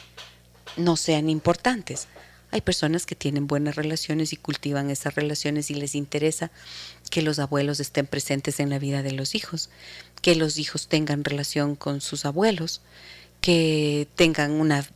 [0.78, 2.08] no sean importantes.
[2.52, 6.52] Hay personas que tienen buenas relaciones y cultivan esas relaciones y les interesa
[7.10, 9.70] que los abuelos estén presentes en la vida de los hijos,
[10.22, 12.80] que los hijos tengan relación con sus abuelos,
[13.42, 14.88] que tengan una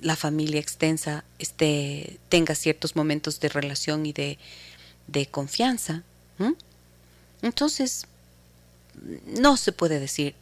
[0.00, 4.38] la familia extensa este, tenga ciertos momentos de relación y de,
[5.30, 6.02] confianza.
[7.42, 8.06] Entonces,
[9.26, 10.34] no se puede decir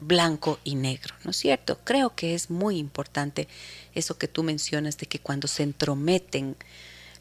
[0.00, 1.78] blanco y negro, ¿no es cierto?
[1.84, 3.48] Creo que es muy importante
[3.94, 6.56] eso que tú mencionas de que cuando se entrometen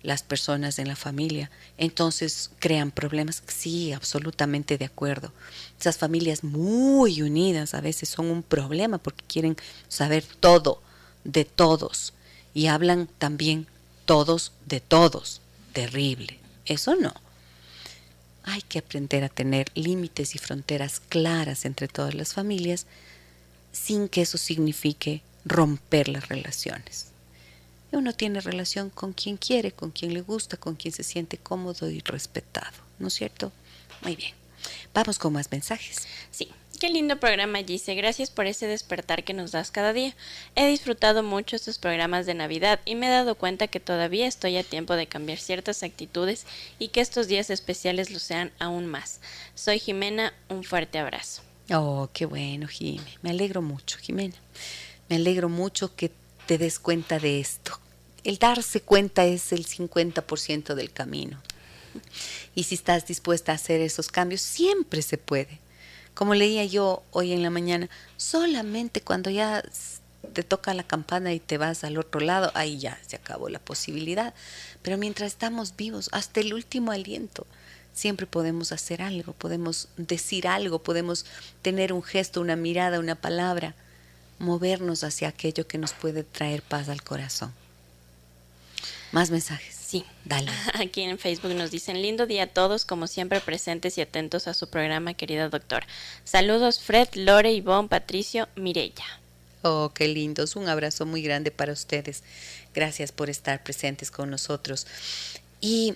[0.02, 3.42] las personas en la familia, entonces crean problemas.
[3.48, 5.32] Sí, absolutamente de acuerdo.
[5.80, 9.56] Esas familias muy unidas a veces son un problema porque quieren
[9.88, 10.82] saber todo
[11.24, 12.14] de todos
[12.54, 13.68] y hablan también
[14.06, 15.42] todos de todos.
[15.74, 16.40] Terrible.
[16.66, 17.14] Eso no.
[18.44, 22.86] Hay que aprender a tener límites y fronteras claras entre todas las familias
[23.72, 27.08] sin que eso signifique romper las relaciones.
[27.92, 31.90] Uno tiene relación con quien quiere, con quien le gusta, con quien se siente cómodo
[31.90, 33.52] y respetado, ¿no es cierto?
[34.02, 34.34] Muy bien.
[34.94, 36.08] Vamos con más mensajes.
[36.32, 36.50] Sí,
[36.84, 37.96] Qué lindo programa, Gise.
[37.96, 40.14] Gracias por ese despertar que nos das cada día.
[40.54, 44.58] He disfrutado mucho estos programas de Navidad y me he dado cuenta que todavía estoy
[44.58, 46.46] a tiempo de cambiar ciertas actitudes
[46.80, 49.22] y que estos días especiales lo sean aún más.
[49.56, 51.42] Soy Jimena, un fuerte abrazo.
[51.72, 53.10] Oh, qué bueno, Jimena.
[53.22, 54.36] Me alegro mucho, Jimena.
[55.08, 56.12] Me alegro mucho que
[56.48, 57.80] te des cuenta de esto.
[58.26, 61.42] El darse cuenta es el 50% del camino.
[62.56, 65.64] Y si estás dispuesta a hacer esos cambios, siempre se puede.
[66.14, 69.64] Como leía yo hoy en la mañana, solamente cuando ya
[70.34, 73.60] te toca la campana y te vas al otro lado, ahí ya se acabó la
[73.60, 74.34] posibilidad.
[74.82, 77.46] Pero mientras estamos vivos, hasta el último aliento,
[77.94, 81.26] siempre podemos hacer algo, podemos decir algo, podemos
[81.62, 83.76] tener un gesto, una mirada, una palabra,
[84.40, 87.54] movernos hacia aquello que nos puede traer paz al corazón.
[89.12, 89.73] Más mensajes.
[89.94, 90.50] Sí, dale.
[90.74, 94.56] Aquí en Facebook nos dicen lindo día a todos, como siempre presentes y atentos a
[94.56, 95.86] su programa, querida doctora.
[96.24, 99.06] Saludos Fred, Lore, Ivonne, Patricio, Mirella.
[99.62, 100.56] Oh, qué lindos.
[100.56, 102.24] Un abrazo muy grande para ustedes.
[102.74, 104.88] Gracias por estar presentes con nosotros.
[105.62, 105.94] Y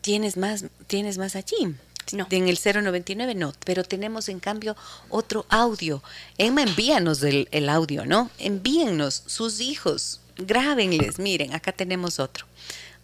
[0.00, 1.76] tienes más, tienes más allí.
[2.12, 2.26] No.
[2.30, 4.74] En el 099 no, pero tenemos en cambio
[5.10, 6.02] otro audio.
[6.38, 8.30] Emma, envíanos el, el audio, ¿no?
[8.38, 11.18] Envíennos sus hijos, grábenles.
[11.18, 12.46] Miren, acá tenemos otro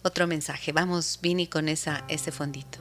[0.03, 0.71] otro mensaje.
[0.71, 2.79] Vamos, Vini, con esa, ese fondito.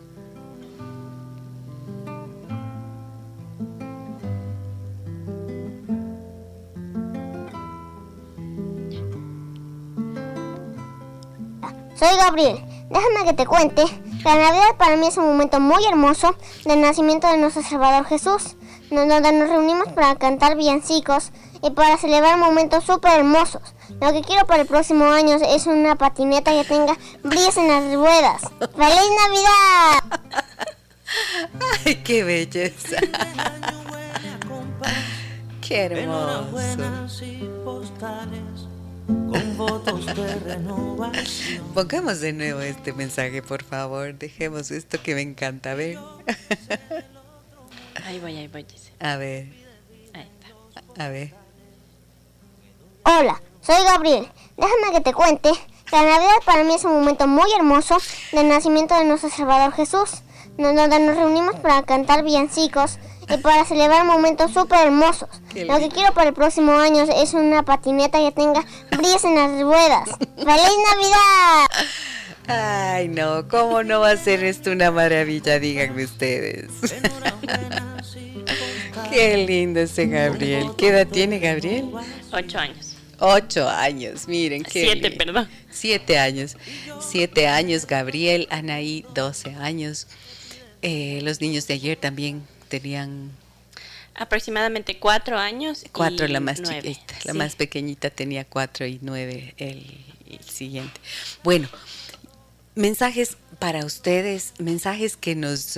[11.97, 12.65] Soy Gabriel.
[12.89, 13.85] Déjame que te cuente
[14.25, 16.37] la Navidad para mí es un momento muy hermoso
[16.67, 18.57] del nacimiento de nuestro Salvador Jesús,
[18.91, 21.33] donde nos reunimos para cantar villancicos
[21.63, 23.63] y para celebrar momentos súper hermosos.
[24.01, 27.95] Lo que quiero para el próximo año es una patineta que tenga brillos en las
[27.95, 28.41] ruedas.
[28.59, 29.99] ¡Feliz Navidad!
[31.85, 32.97] ¡Ay, qué belleza!
[35.61, 36.49] ¡Qué hermoso!
[41.75, 44.15] Pongamos de nuevo este mensaje, por favor.
[44.15, 45.73] Dejemos esto que me encanta.
[45.73, 45.99] A ver.
[48.05, 48.67] Ahí voy, ahí voy.
[48.99, 49.47] A ver,
[50.15, 51.05] Ahí está.
[51.05, 51.33] a ver.
[53.05, 53.41] Hola,
[53.71, 54.29] soy Gabriel.
[54.57, 57.99] Déjame que te cuente que la Navidad para mí es un momento muy hermoso
[58.33, 60.23] del nacimiento de nuestro Salvador Jesús,
[60.59, 62.99] donde nos reunimos para cantar villancicos
[63.33, 65.29] y para celebrar momentos súper hermosos.
[65.55, 69.63] Lo que quiero para el próximo año es una patineta que tenga brillos en las
[69.63, 70.09] ruedas.
[70.37, 71.67] ¡Feliz Navidad!
[72.49, 75.61] Ay, no, ¿cómo no va a ser esto una maravilla?
[75.61, 76.73] Díganme ustedes.
[79.11, 80.73] Qué lindo ese Gabriel.
[80.77, 81.93] ¿Qué edad tiene Gabriel?
[82.33, 83.00] Ocho años.
[83.21, 84.83] Ocho años, miren qué.
[84.83, 85.49] Siete, perdón.
[85.71, 86.57] Siete años.
[87.01, 90.07] Siete años, Gabriel, Anaí, doce años.
[90.83, 93.31] Eh, los niños de ayer también tenían
[94.15, 95.85] Aproximadamente cuatro años.
[95.93, 96.95] cuatro, y la más nueve.
[96.95, 97.15] chiquita.
[97.25, 97.39] La Sí.
[97.39, 99.87] más pequeñita tenía cuatro y nueve el,
[100.31, 101.01] el siguiente.
[101.43, 101.69] Bueno,
[102.75, 105.77] mensajes para ustedes, mensajes que nos...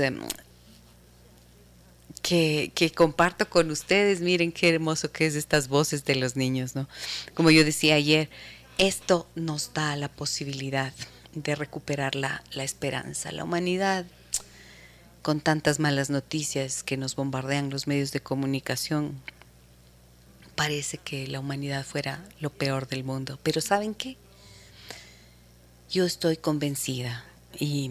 [2.23, 6.74] que, que comparto con ustedes, miren qué hermoso que es estas voces de los niños,
[6.74, 6.89] ¿no?
[7.35, 8.31] Como yo decía ayer,
[8.78, 10.93] esto nos da la posibilidad
[11.35, 13.32] de recuperar la, la esperanza.
[13.32, 14.07] La humanidad,
[15.23, 19.20] con tantas malas noticias que nos bombardean los medios de comunicación,
[20.55, 23.39] parece que la humanidad fuera lo peor del mundo.
[23.43, 24.16] Pero ¿saben qué?
[25.90, 27.24] Yo estoy convencida
[27.59, 27.90] y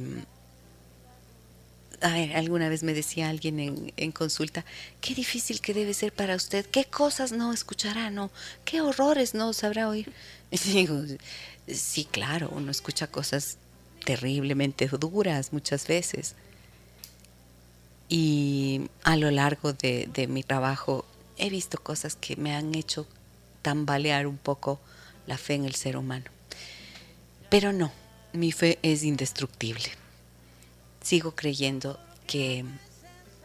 [2.01, 4.65] a ver, alguna vez me decía alguien en, en consulta,
[5.01, 8.31] qué difícil que debe ser para usted, qué cosas no escuchará, no,
[8.65, 10.11] qué horrores no sabrá oír.
[10.51, 11.01] Y digo,
[11.67, 13.57] sí, claro, uno escucha cosas
[14.03, 16.35] terriblemente duras muchas veces.
[18.09, 21.05] Y a lo largo de, de mi trabajo
[21.37, 23.07] he visto cosas que me han hecho
[23.61, 24.81] tambalear un poco
[25.27, 26.25] la fe en el ser humano.
[27.49, 27.91] Pero no,
[28.33, 30.00] mi fe es indestructible.
[31.01, 32.63] Sigo creyendo que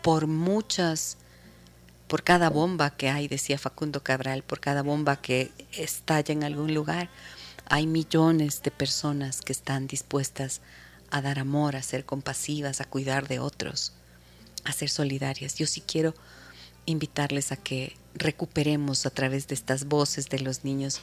[0.03, 1.17] por muchas,
[2.07, 6.75] por cada bomba que hay, decía Facundo Cabral, por cada bomba que estalla en algún
[6.75, 7.09] lugar,
[7.69, 10.61] hay millones de personas que están dispuestas
[11.11, 13.93] a dar amor, a ser compasivas, a cuidar de otros,
[14.65, 15.57] a ser solidarias.
[15.57, 16.15] Yo sí quiero
[16.85, 21.01] invitarles a que recuperemos a través de estas voces de los niños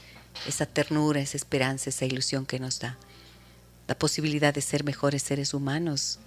[0.47, 2.97] esa ternura, esa esperanza, esa ilusión que nos da.
[3.87, 6.19] La posibilidad de ser mejores seres humanos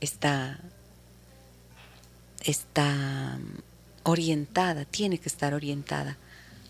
[0.00, 0.58] está,
[2.40, 3.38] está
[4.02, 6.16] orientada, tiene que estar orientada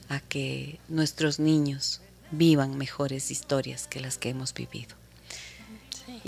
[0.09, 2.01] a que nuestros niños
[2.31, 4.98] vivan mejores historias que las que hemos vivido.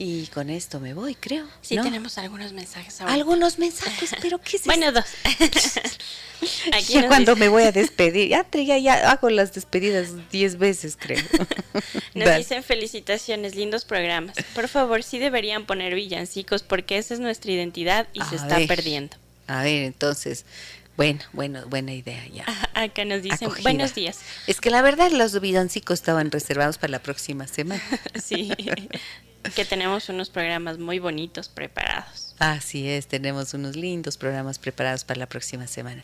[0.03, 1.47] Y con esto me voy, creo.
[1.61, 1.83] Sí, ¿no?
[1.83, 3.13] tenemos algunos mensajes ahora.
[3.13, 5.05] algunos mensajes, pero ¿qué es Bueno, dos.
[6.73, 10.57] Aquí Ya cuando dice- me voy a despedir, ya, ya, ya hago las despedidas diez
[10.57, 11.23] veces, creo.
[12.15, 14.37] Nos dicen felicitaciones, lindos programas.
[14.55, 18.57] Por favor, sí deberían poner villancicos porque esa es nuestra identidad y se A está
[18.57, 18.69] ver.
[18.69, 19.19] perdiendo.
[19.49, 20.47] A ver, entonces,
[20.97, 22.47] bueno, bueno, buena idea ya.
[22.73, 23.63] Acá nos dicen Acogida.
[23.65, 24.21] buenos días.
[24.47, 27.83] Es que la verdad los villancicos estaban reservados para la próxima semana.
[28.25, 28.51] Sí,
[29.55, 32.35] que tenemos unos programas muy bonitos preparados.
[32.39, 36.03] Así es, tenemos unos lindos programas preparados para la próxima semana.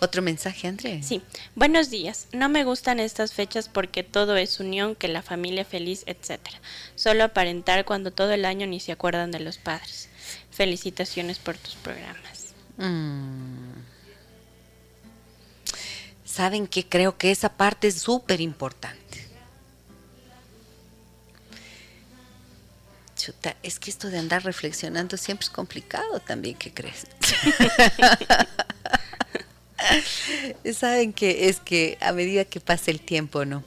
[0.00, 1.02] ¿Otro mensaje, André?
[1.02, 1.22] Sí,
[1.54, 2.26] buenos días.
[2.32, 6.58] No me gustan estas fechas porque todo es unión, que la familia feliz, etcétera.
[6.96, 10.08] Solo aparentar cuando todo el año ni se acuerdan de los padres.
[10.50, 12.54] Felicitaciones por tus programas.
[12.78, 13.66] Mm.
[16.24, 19.05] Saben que creo que esa parte es súper importante.
[23.26, 27.08] Chuta, es que esto de andar reflexionando siempre es complicado también, ¿qué crees?
[30.72, 33.64] Saben que es que a medida que pasa el tiempo, ¿no?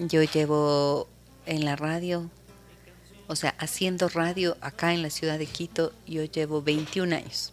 [0.00, 1.08] Yo llevo
[1.46, 2.28] en la radio,
[3.28, 7.52] o sea, haciendo radio acá en la ciudad de Quito, yo llevo 21 años.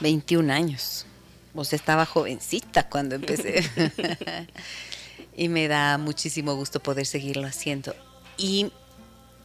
[0.00, 1.06] 21 años.
[1.54, 3.62] O sea, estaba jovencita cuando empecé.
[5.36, 7.94] y me da muchísimo gusto poder seguirlo haciendo.
[8.36, 8.72] Y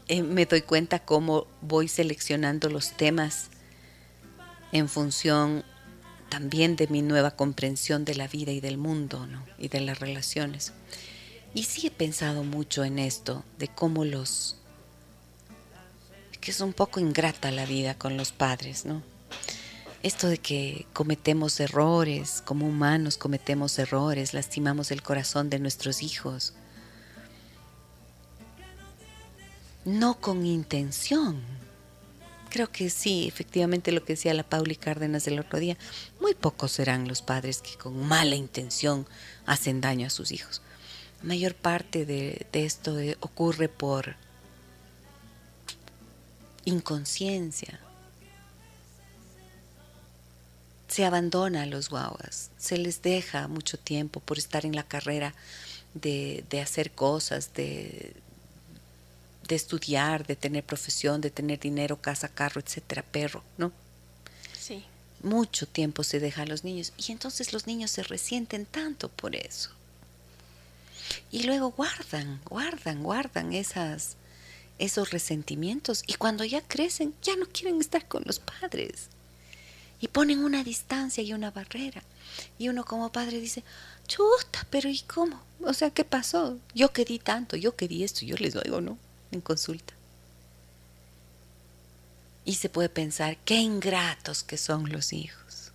[0.08, 3.50] eh, me doy cuenta cómo voy seleccionando los temas
[4.72, 5.64] en función
[6.30, 9.46] también de mi nueva comprensión de la vida y del mundo, ¿no?
[9.58, 10.74] Y de las relaciones.
[11.54, 14.58] Y sí he pensado mucho en esto, de cómo los...
[16.40, 19.02] que es un poco ingrata la vida con los padres, ¿no?
[20.04, 26.54] esto de que cometemos errores, como humanos cometemos errores, lastimamos el corazón de nuestros hijos,
[29.90, 31.42] no con intención.
[32.50, 35.78] Creo que sí, efectivamente lo que decía la Pauli Cárdenas del otro día,
[36.20, 39.08] muy pocos serán los padres que con mala intención
[39.46, 40.62] hacen daño a sus hijos.
[41.22, 44.16] La mayor parte de, esto ocurre por
[46.66, 47.80] inconsciencia,
[50.88, 55.36] se abandona a los guaguas, se les deja mucho tiempo por estar en la carrera
[55.94, 58.14] de, hacer cosas, de,
[59.50, 63.74] de, estudiar, de tener profesión, de tener dinero, casa, carro, etcétera, perro, ¿no?
[64.58, 64.86] Sí.
[65.24, 69.36] Mucho tiempo se deja a los niños y entonces los niños se resienten tanto por
[69.36, 69.72] eso.
[71.32, 74.16] Y luego guardan, guardan, guardan esas,
[74.78, 79.10] esos resentimientos y cuando ya crecen ya no quieren estar con los padres
[80.00, 82.04] y ponen una distancia y una barrera.
[82.60, 83.64] Y uno como padre dice,
[84.08, 85.42] chuta, pero ¿y cómo?
[85.62, 86.60] O sea, ¿qué pasó?
[86.76, 88.98] Yo querí tanto, yo querí esto, yo les doy o no
[89.32, 89.94] en consulta.
[92.46, 95.72] Y se puede pensar, qué ingratos que son los hijos.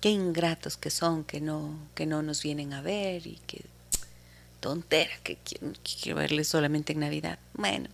[0.00, 3.64] Qué ingratos que son que no, que no nos vienen a ver y que
[4.60, 7.38] tontera que quiero, que verles solamente en Navidad.
[7.54, 7.88] Bueno,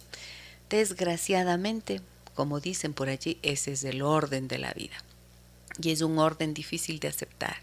[0.69, 2.01] desgraciadamente
[2.41, 4.97] como dicen por allí, ese es el orden de la vida.
[5.83, 7.59] Y es un orden difícil de aceptar.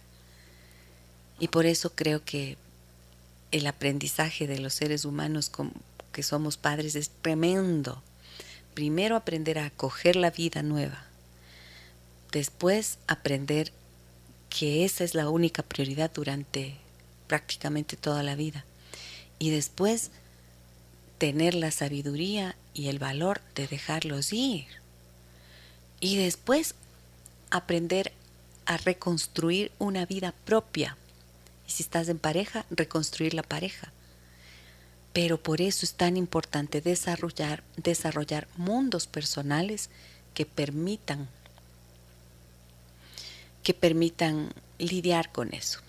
[1.39, 2.57] Y por eso creo que
[3.51, 5.49] el aprendizaje de los seres humanos
[6.18, 8.02] que somos padres es tremendo.
[8.73, 11.06] Primero aprender a acoger la vida nueva.
[12.31, 13.72] Después aprender
[14.49, 16.77] que esa es la única prioridad durante
[17.27, 18.65] prácticamente toda la vida.
[19.38, 20.10] Y después
[21.19, 24.65] tener la sabiduría y el valor de dejarlos ir.
[25.99, 26.73] Y después
[27.52, 28.11] aprender
[28.65, 30.98] a reconstruir una vida propia.
[31.68, 33.94] Y si estás en pareja, reconstruir la pareja.
[35.18, 39.89] Pero por eso es tan importante desarrollar, desarrollar mundos personales
[40.35, 41.27] que permitan
[43.64, 45.80] que permitan lidiar con eso.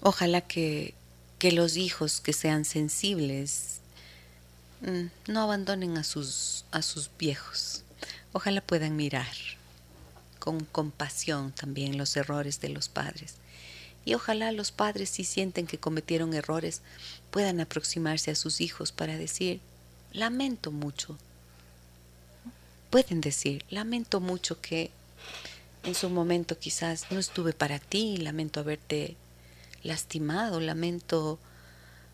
[0.00, 0.94] Ojalá que
[1.38, 3.80] que los hijos que sean sensibles
[4.80, 7.82] mm, no abandonen a sus, a sus viejos.
[8.32, 9.28] Ojalá puedan mirar
[10.38, 13.34] con compasión también los errores de los padres.
[14.04, 16.82] Y ojalá los padres, si sienten que cometieron errores,
[17.30, 19.60] puedan aproximarse a sus hijos para decir,
[20.12, 21.18] lamento mucho.
[22.90, 24.90] Pueden decir, lamento mucho que
[25.84, 29.16] en su momento quizás no estuve para ti, lamento haberte
[29.82, 31.38] lastimado, lamento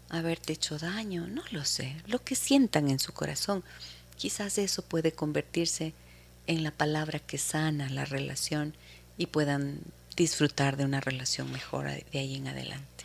[0.08, 3.64] haberte hecho daño, no lo sé, lo que sientan en su corazón.
[4.16, 5.94] Quizás eso puede convertirse
[6.46, 8.74] en la palabra que sana la relación
[9.18, 9.80] y puedan
[10.16, 13.04] disfrutar de una relación mejor de ahí en adelante.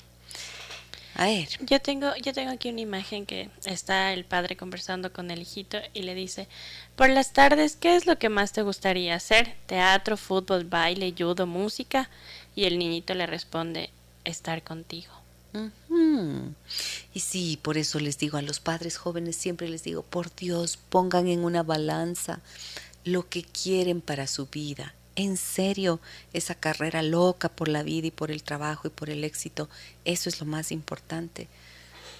[1.15, 1.49] A ver.
[1.59, 5.77] Yo tengo, yo tengo aquí una imagen que está el padre conversando con el hijito
[5.93, 6.47] y le dice,
[6.95, 9.55] por las tardes, ¿qué es lo que más te gustaría hacer?
[9.65, 12.09] ¿Teatro, fútbol, baile, judo, música?
[12.55, 13.89] Y el niñito le responde,
[14.23, 15.11] estar contigo.
[17.13, 20.77] Y sí, por eso les digo a los padres jóvenes, siempre les digo, por Dios,
[20.77, 22.39] pongan en una balanza
[23.03, 24.93] lo que quieren para su vida.
[25.21, 25.99] En serio,
[26.33, 29.69] esa carrera loca por la vida y por el trabajo y por el éxito,
[30.03, 31.47] eso es lo más importante.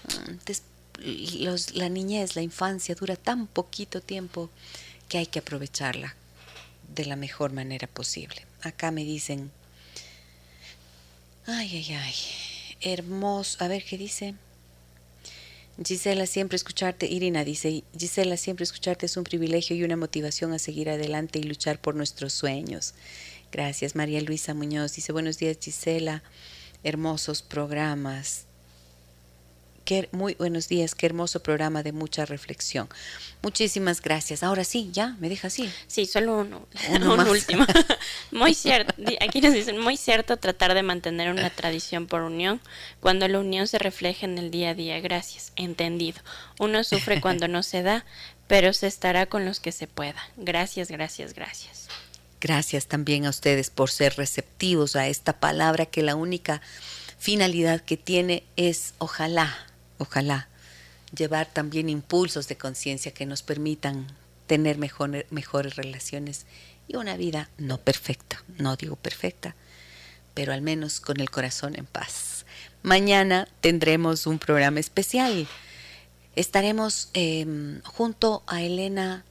[0.06, 4.52] Mm, la niñez, la infancia dura tan poquito tiempo
[5.10, 6.16] que hay que aprovecharla
[6.94, 8.46] de la mejor manera posible.
[8.62, 9.50] Acá me dicen,
[11.48, 12.14] Ay, ay, ay.
[12.82, 13.64] Hermoso.
[13.64, 14.36] A ver qué dice.
[15.84, 20.60] Gisela, siempre escucharte, Irina dice, Gisela, siempre escucharte es un privilegio y una motivación a
[20.60, 22.94] seguir adelante y luchar por nuestros sueños.
[23.52, 24.94] Gracias, María Luisa Muñoz.
[24.96, 26.24] Dice, buenos días, Gisela.
[26.84, 28.48] Hermosos programas
[30.12, 32.88] muy buenos días, qué hermoso programa de mucha reflexión.
[33.42, 34.42] Muchísimas gracias.
[34.42, 35.70] Ahora sí, ya, me deja así.
[35.88, 36.66] Sí, solo uno,
[37.02, 37.66] un último.
[38.32, 42.62] muy cierto, aquí nos dicen, muy cierto tratar de mantener una tradición por unión
[43.02, 45.00] cuando la unión se refleja en el día a día.
[45.02, 46.22] Gracias, entendido.
[46.60, 48.06] Uno sufre cuando no se da,
[48.48, 50.22] pero se estará con los que se pueda.
[50.38, 51.90] Gracias, gracias, gracias.
[52.40, 56.62] Gracias también a ustedes por ser receptivos a esta palabra que la única
[57.20, 59.56] finalidad que tiene es ojalá
[60.02, 60.48] ojalá,
[61.16, 64.08] llevar también impulsos de conciencia que nos permitan
[64.48, 66.46] tener mejores relaciones
[66.88, 69.56] y una vida no perfecta, no digo perfecta,
[70.34, 72.46] pero al menos con el corazón en paz.
[72.84, 75.48] Mañana tendremos un programa especial.
[76.36, 79.24] Estaremos em, junto a Elena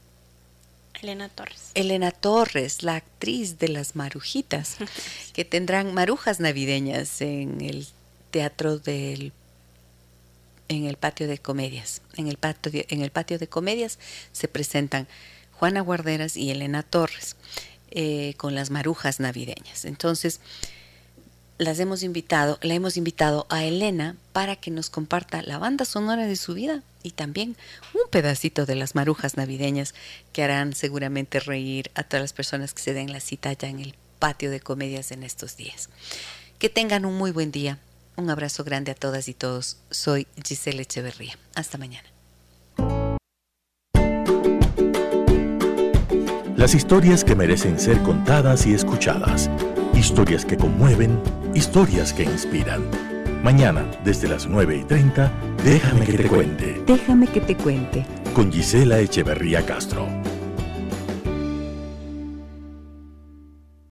[1.03, 1.71] Elena Torres.
[1.75, 4.77] Elena Torres, la actriz de las Marujitas,
[5.33, 7.87] que tendrán marujas navideñas en el
[8.31, 9.33] teatro del
[10.71, 12.01] en el patio de comedias.
[12.17, 13.99] En el patio de, en el patio de comedias
[14.33, 15.09] se presentan
[15.53, 17.37] Juana Guarderas y Elena Torres
[17.91, 19.85] eh, con las marujas navideñas.
[19.85, 20.41] Entonces,
[21.59, 26.27] las hemos invitado, la hemos invitado a Elena para que nos comparta la banda sonora
[26.27, 27.57] de su vida y también
[27.93, 29.95] un pedacito de las marujas navideñas
[30.33, 33.81] que harán seguramente reír a todas las personas que se den la cita ya en
[33.81, 35.91] el patio de comedias en estos días.
[36.61, 37.79] Que tengan un muy buen día.
[38.17, 39.79] Un abrazo grande a todas y todos.
[39.91, 41.39] Soy Giselle Echeverría.
[41.55, 42.09] Hasta mañana.
[46.57, 49.51] Las historias que merecen ser contadas y escuchadas.
[49.95, 51.19] Historias que conmueven,
[51.55, 52.83] historias que inspiran.
[53.43, 55.33] Mañana, desde las 9 y 30,
[55.65, 56.83] déjame que te cuente.
[56.87, 58.05] Déjame que te cuente.
[58.35, 60.07] Con Gisela Echeverría Castro.